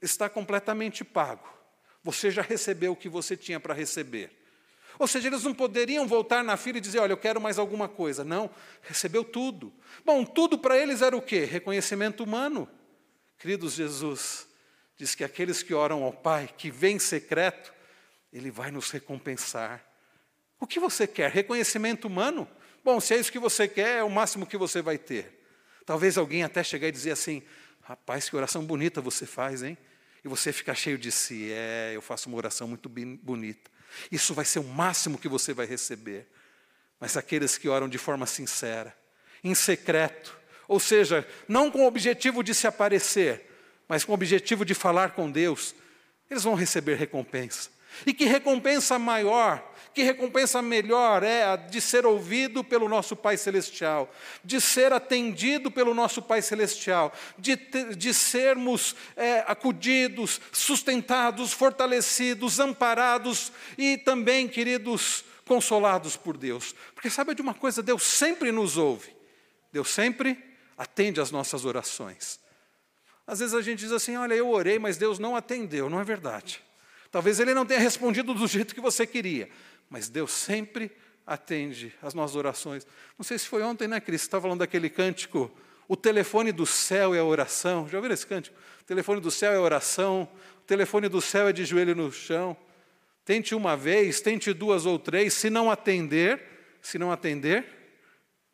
[0.00, 1.48] está completamente pago.
[2.02, 4.30] Você já recebeu o que você tinha para receber.
[4.98, 7.88] Ou seja, eles não poderiam voltar na fila e dizer: Olha, eu quero mais alguma
[7.88, 8.22] coisa.
[8.22, 8.50] Não,
[8.82, 9.72] recebeu tudo.
[10.04, 11.44] Bom, tudo para eles era o quê?
[11.44, 12.68] Reconhecimento humano.
[13.38, 14.46] Queridos, Jesus
[14.96, 17.72] diz que aqueles que oram ao Pai, que vem secreto,
[18.32, 19.84] Ele vai nos recompensar.
[20.60, 21.30] O que você quer?
[21.30, 22.48] Reconhecimento humano?
[22.82, 25.42] Bom, se é isso que você quer, é o máximo que você vai ter.
[25.84, 27.42] Talvez alguém até chegar e dizer assim:
[27.82, 29.76] rapaz, que oração bonita você faz, hein?
[30.24, 33.70] E você ficar cheio de si: é, eu faço uma oração muito bonita.
[34.10, 36.26] Isso vai ser o máximo que você vai receber.
[36.98, 38.96] Mas aqueles que oram de forma sincera,
[39.42, 43.53] em secreto, ou seja, não com o objetivo de se aparecer,
[43.88, 45.74] mas com o objetivo de falar com Deus,
[46.30, 47.70] eles vão receber recompensa.
[48.06, 49.62] E que recompensa maior
[49.94, 54.12] que recompensa melhor é a de ser ouvido pelo nosso Pai Celestial,
[54.44, 57.54] de ser atendido pelo nosso Pai Celestial, de,
[57.96, 66.74] de sermos é, acudidos, sustentados, fortalecidos, amparados e também, queridos, consolados por Deus.
[66.92, 67.80] Porque sabe de uma coisa?
[67.80, 69.14] Deus sempre nos ouve,
[69.72, 70.36] Deus sempre
[70.76, 72.42] atende às nossas orações.
[73.26, 75.88] Às vezes a gente diz assim: olha, eu orei, mas Deus não atendeu.
[75.88, 76.62] Não é verdade.
[77.10, 79.48] Talvez Ele não tenha respondido do jeito que você queria,
[79.88, 80.90] mas Deus sempre
[81.26, 82.86] atende as nossas orações.
[83.16, 84.22] Não sei se foi ontem, né, Cris?
[84.22, 85.50] Você estava falando daquele cântico,
[85.86, 87.88] o telefone do céu é a oração.
[87.88, 88.56] Já ouviram esse cântico?
[88.82, 92.56] O telefone do céu é oração, o telefone do céu é de joelho no chão.
[93.24, 96.42] Tente uma vez, tente duas ou três, se não atender,
[96.82, 97.64] se não atender,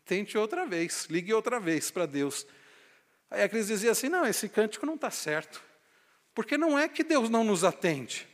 [0.05, 2.47] tente outra vez, ligue outra vez para Deus.
[3.31, 5.63] Aí a Cris dizia assim: não, esse cântico não está certo.
[6.35, 8.27] Porque não é que Deus não nos atende,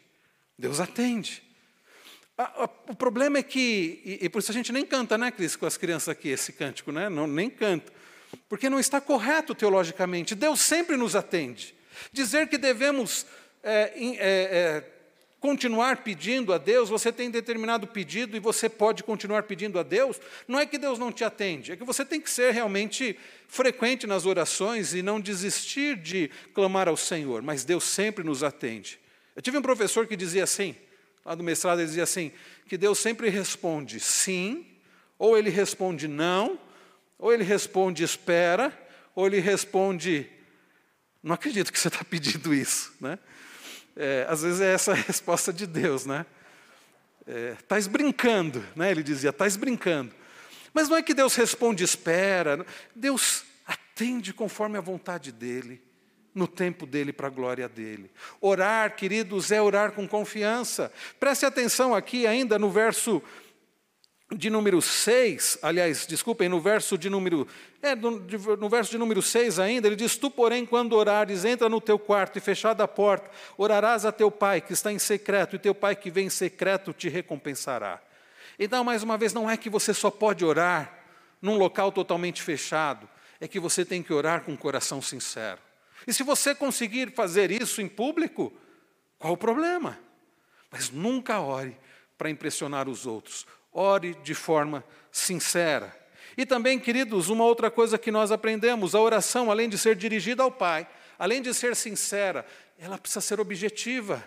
[0.59, 1.43] Deus atende.
[2.87, 5.79] O problema é que, e, por isso a gente nem canta, né, Cris, com as
[5.79, 7.09] crianças aqui, esse cântico, né?
[7.09, 7.91] Não, nem canta.
[8.47, 10.35] Porque não está correto teologicamente.
[10.35, 11.75] Deus sempre nos atende.
[12.13, 13.25] Dizer que devemos
[13.63, 14.93] é, é, é,
[15.41, 20.21] continuar pedindo a Deus, você tem determinado pedido e você pode continuar pedindo a Deus,
[20.49, 24.07] não é que Deus não te atende, é que você tem que ser realmente frequente
[24.07, 28.99] nas orações e não desistir de clamar ao Senhor, mas Deus sempre nos atende.
[29.35, 30.75] Eu tive um professor que dizia assim,
[31.25, 32.33] lá do mestrado, ele dizia assim:
[32.67, 34.67] que Deus sempre responde sim,
[35.19, 36.59] ou ele responde não,
[37.19, 38.73] ou ele responde espera,
[39.15, 40.31] ou ele responde
[41.27, 43.19] não acredito que você está pedindo isso, né?
[43.97, 46.27] É, às vezes é essa a resposta de Deus, né?
[47.27, 47.57] É,
[47.91, 48.91] brincando, né?
[48.91, 50.15] Ele dizia, estás brincando.
[50.73, 55.83] Mas não é que Deus responde espera, Deus atende conforme a vontade dele
[56.37, 58.11] no tempo dele, para a glória dele.
[58.43, 60.93] Orar, queridos, é orar com confiança.
[61.19, 63.23] Preste atenção aqui ainda no verso
[64.35, 67.47] de número 6, aliás, desculpem, no verso de número,
[67.81, 68.19] é, no,
[68.57, 71.97] no, verso de número 6 ainda, ele diz: Tu, porém, quando orares, entra no teu
[71.97, 75.75] quarto e fechada a porta, orarás a teu pai que está em secreto, e teu
[75.75, 78.03] pai que vem em secreto te recompensará.
[78.59, 81.05] Então, mais uma vez, não é que você só pode orar
[81.41, 83.09] num local totalmente fechado,
[83.41, 85.61] é que você tem que orar com o coração sincero.
[86.05, 88.53] E se você conseguir fazer isso em público,
[89.19, 89.99] qual o problema?
[90.71, 91.77] Mas nunca ore
[92.19, 93.47] para impressionar os outros
[93.77, 95.95] ore de forma sincera.
[96.37, 100.43] E também, queridos, uma outra coisa que nós aprendemos: a oração, além de ser dirigida
[100.43, 102.45] ao Pai, além de ser sincera,
[102.79, 104.23] ela precisa ser objetiva.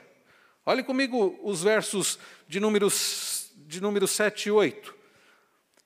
[0.66, 4.95] Olhe comigo os versos de números, de número 7 e 8.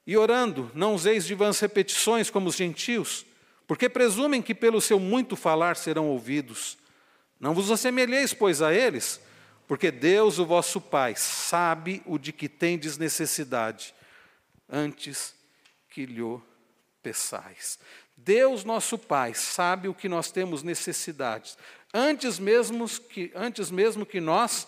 [0.06, 3.26] E orando, não useis de vãs repetições como os gentios,
[3.66, 6.78] porque presumem que pelo seu muito falar serão ouvidos.
[7.40, 9.22] Não vos assemelheis, pois, a eles,
[9.74, 13.92] porque Deus, o vosso Pai, sabe o de que tendes necessidade,
[14.70, 15.34] antes
[15.90, 16.22] que lhe
[17.02, 17.80] peçais.
[18.16, 21.58] Deus, nosso Pai, sabe o que nós temos necessidades,
[21.92, 24.68] antes mesmo que, antes mesmo que nós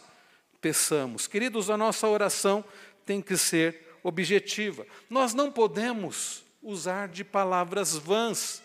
[0.59, 1.27] peçamos.
[1.27, 2.65] Queridos, a nossa oração
[3.05, 4.87] tem que ser objetiva.
[5.07, 8.59] Nós não podemos usar de palavras vãs.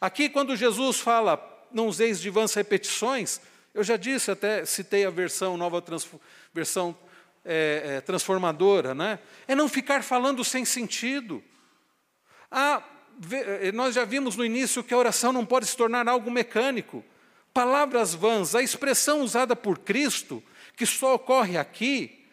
[0.00, 3.40] Aqui, quando Jesus fala, não useis de vãs repetições,
[3.74, 5.82] eu já disse, até citei a versão, nova
[6.54, 6.96] versão
[7.44, 9.18] é, é, transformadora, né?
[9.48, 11.42] É não ficar falando sem sentido.
[12.50, 12.82] Ah,
[13.60, 17.04] é, nós já vimos no início que a oração não pode se tornar algo mecânico.
[17.52, 20.42] Palavras vãs, a expressão usada por Cristo,
[20.76, 22.23] que só ocorre aqui,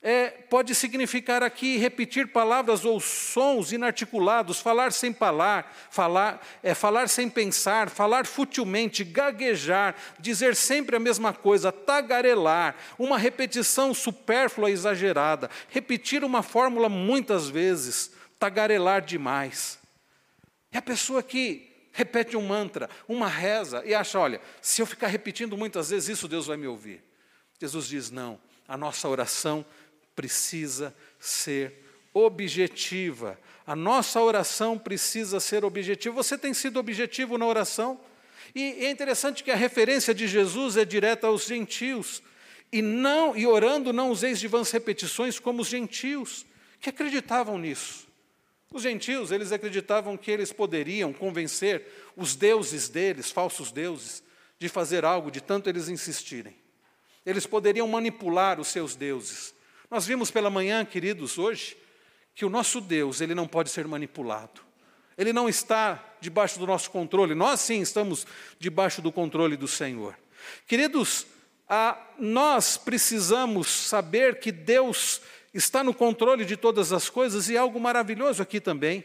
[0.00, 7.08] é, pode significar aqui repetir palavras ou sons inarticulados, falar sem falar, falar, é, falar
[7.08, 14.74] sem pensar, falar futilmente, gaguejar, dizer sempre a mesma coisa, tagarelar, uma repetição supérflua e
[14.74, 19.80] exagerada, repetir uma fórmula muitas vezes, tagarelar demais.
[20.70, 25.08] É a pessoa que repete um mantra, uma reza e acha, olha, se eu ficar
[25.08, 27.02] repetindo muitas vezes isso, Deus vai me ouvir.
[27.60, 28.38] Jesus diz: não,
[28.68, 29.64] a nossa oração
[30.18, 31.72] precisa ser
[32.12, 33.38] objetiva.
[33.64, 36.12] A nossa oração precisa ser objetiva.
[36.16, 38.00] Você tem sido objetivo na oração?
[38.52, 42.20] E é interessante que a referência de Jesus é direta aos gentios.
[42.72, 46.44] E não e orando não useis de vãs repetições como os gentios,
[46.80, 48.08] que acreditavam nisso.
[48.72, 54.20] Os gentios, eles acreditavam que eles poderiam convencer os deuses deles, falsos deuses,
[54.58, 56.56] de fazer algo de tanto eles insistirem.
[57.24, 59.56] Eles poderiam manipular os seus deuses.
[59.90, 61.76] Nós vimos pela manhã, queridos, hoje,
[62.34, 64.60] que o nosso Deus, ele não pode ser manipulado.
[65.16, 67.34] Ele não está debaixo do nosso controle.
[67.34, 68.26] Nós sim estamos
[68.58, 70.16] debaixo do controle do Senhor.
[70.66, 71.26] Queridos,
[71.68, 75.20] a, nós precisamos saber que Deus
[75.52, 79.04] está no controle de todas as coisas e algo maravilhoso aqui também.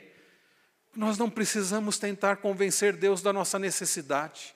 [0.95, 4.53] Nós não precisamos tentar convencer Deus da nossa necessidade.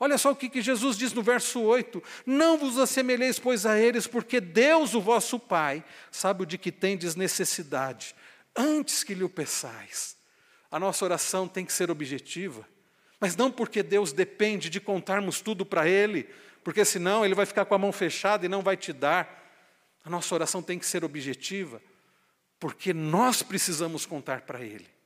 [0.00, 3.78] Olha só o que, que Jesus diz no verso 8: Não vos assemelheis, pois, a
[3.78, 8.14] eles, porque Deus, o vosso Pai, sabe o de que tendes necessidade,
[8.56, 10.16] antes que lhe o peçais.
[10.70, 12.66] A nossa oração tem que ser objetiva,
[13.18, 16.28] mas não porque Deus depende de contarmos tudo para Ele,
[16.62, 19.36] porque senão Ele vai ficar com a mão fechada e não vai te dar.
[20.04, 21.82] A nossa oração tem que ser objetiva,
[22.60, 24.97] porque nós precisamos contar para Ele.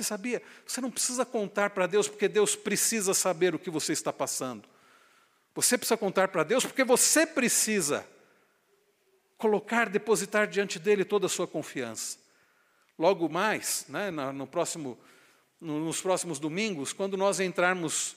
[0.00, 0.42] Você sabia?
[0.66, 4.66] Você não precisa contar para Deus porque Deus precisa saber o que você está passando.
[5.54, 8.06] Você precisa contar para Deus porque você precisa
[9.36, 12.16] colocar, depositar diante dele toda a sua confiança.
[12.98, 14.98] Logo mais, né, no próximo,
[15.60, 18.16] nos próximos domingos, quando nós entrarmos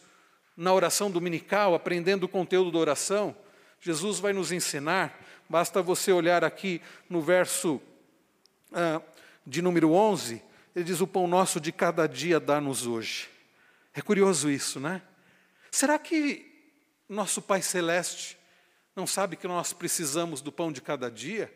[0.56, 3.36] na oração dominical, aprendendo o conteúdo da oração,
[3.82, 5.20] Jesus vai nos ensinar,
[5.50, 7.82] basta você olhar aqui no verso
[8.72, 9.02] ah,
[9.46, 10.42] de número 11,
[10.76, 13.30] ele diz: O pão nosso de cada dia dá-nos hoje.
[13.94, 15.02] É curioso isso, né?
[15.72, 16.52] Será que
[17.08, 18.38] nosso Pai Celeste
[18.96, 21.52] não sabe que nós precisamos do pão de cada dia?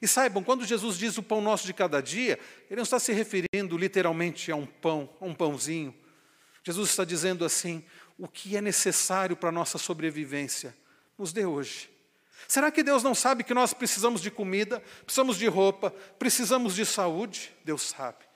[0.00, 3.12] E saibam, quando Jesus diz o pão nosso de cada dia, ele não está se
[3.12, 5.94] referindo literalmente a um pão, a um pãozinho.
[6.64, 7.84] Jesus está dizendo assim:
[8.18, 10.76] o que é necessário para a nossa sobrevivência,
[11.18, 11.90] nos dê hoje.
[12.48, 16.84] Será que Deus não sabe que nós precisamos de comida, precisamos de roupa, precisamos de
[16.84, 17.54] saúde?
[17.64, 18.31] Deus sabe.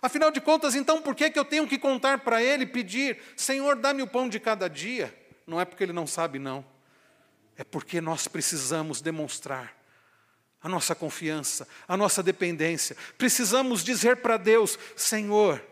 [0.00, 3.76] Afinal de contas, então, por que, que eu tenho que contar para ele, pedir, Senhor,
[3.76, 5.12] dá-me o pão de cada dia?
[5.46, 6.64] Não é porque ele não sabe, não.
[7.56, 9.76] É porque nós precisamos demonstrar
[10.62, 12.96] a nossa confiança, a nossa dependência.
[13.16, 15.62] Precisamos dizer para Deus: Senhor,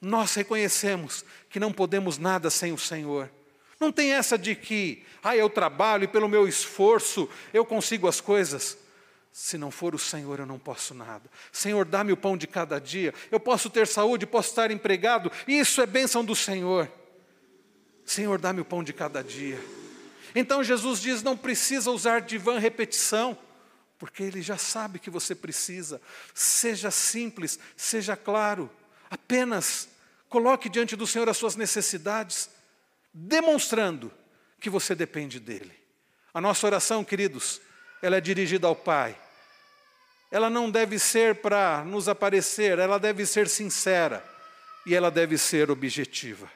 [0.00, 3.30] nós reconhecemos que não podemos nada sem o Senhor.
[3.78, 8.20] Não tem essa de que, ah, eu trabalho e pelo meu esforço eu consigo as
[8.20, 8.78] coisas.
[9.36, 11.28] Se não for o Senhor, eu não posso nada.
[11.50, 13.12] Senhor, dá-me o pão de cada dia.
[13.32, 15.28] Eu posso ter saúde, posso estar empregado.
[15.48, 16.88] Isso é bênção do Senhor.
[18.04, 19.60] Senhor, dá-me o pão de cada dia.
[20.36, 23.36] Então Jesus diz: não precisa usar de vã repetição,
[23.98, 26.00] porque Ele já sabe que você precisa.
[26.32, 28.70] Seja simples, seja claro.
[29.10, 29.88] Apenas
[30.28, 32.48] coloque diante do Senhor as suas necessidades,
[33.12, 34.12] demonstrando
[34.60, 35.72] que você depende dEle.
[36.32, 37.60] A nossa oração, queridos,
[38.00, 39.23] ela é dirigida ao Pai
[40.34, 44.24] ela não deve ser para nos aparecer, ela deve ser sincera
[44.84, 46.50] e ela deve ser objetiva.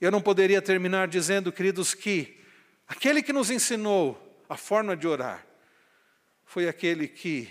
[0.00, 2.40] Eu não poderia terminar dizendo, queridos, que
[2.88, 5.46] aquele que nos ensinou a forma de orar
[6.44, 7.48] foi aquele que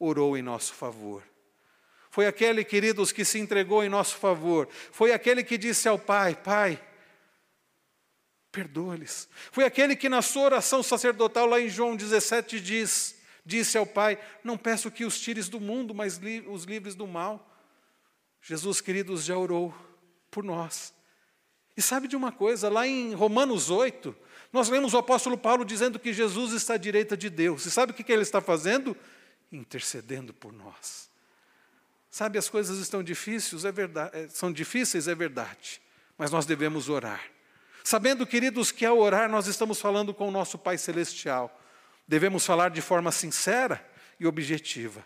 [0.00, 1.22] orou em nosso favor.
[2.10, 4.68] Foi aquele, queridos, que se entregou em nosso favor.
[4.90, 6.82] Foi aquele que disse ao Pai: Pai,
[8.50, 9.28] perdoa-lhes.
[9.52, 14.18] Foi aquele que, na sua oração sacerdotal, lá em João 17, diz: Disse ao Pai:
[14.44, 17.48] Não peço que os tires do mundo, mas os livres do mal.
[18.40, 19.74] Jesus, queridos, já orou
[20.30, 20.92] por nós.
[21.76, 24.14] E sabe de uma coisa, lá em Romanos 8,
[24.52, 27.64] nós lemos o apóstolo Paulo dizendo que Jesus está à direita de Deus.
[27.64, 28.96] E sabe o que ele está fazendo?
[29.50, 31.10] Intercedendo por nós.
[32.10, 35.80] Sabe, as coisas estão difíceis, é verdade, é, são difíceis, é verdade,
[36.18, 37.22] mas nós devemos orar.
[37.82, 41.58] Sabendo, queridos, que ao orar nós estamos falando com o nosso Pai Celestial.
[42.06, 43.84] Devemos falar de forma sincera
[44.18, 45.04] e objetiva,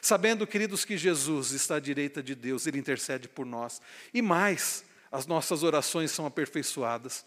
[0.00, 3.80] sabendo, queridos, que Jesus está à direita de Deus, Ele intercede por nós.
[4.12, 7.24] E mais, as nossas orações são aperfeiçoadas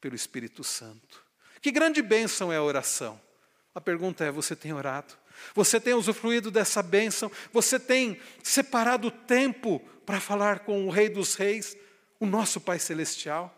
[0.00, 1.24] pelo Espírito Santo.
[1.60, 3.20] Que grande bênção é a oração?
[3.74, 5.14] A pergunta é: você tem orado?
[5.54, 7.30] Você tem usufruído dessa bênção?
[7.52, 11.76] Você tem separado tempo para falar com o Rei dos Reis,
[12.18, 13.55] o nosso Pai Celestial?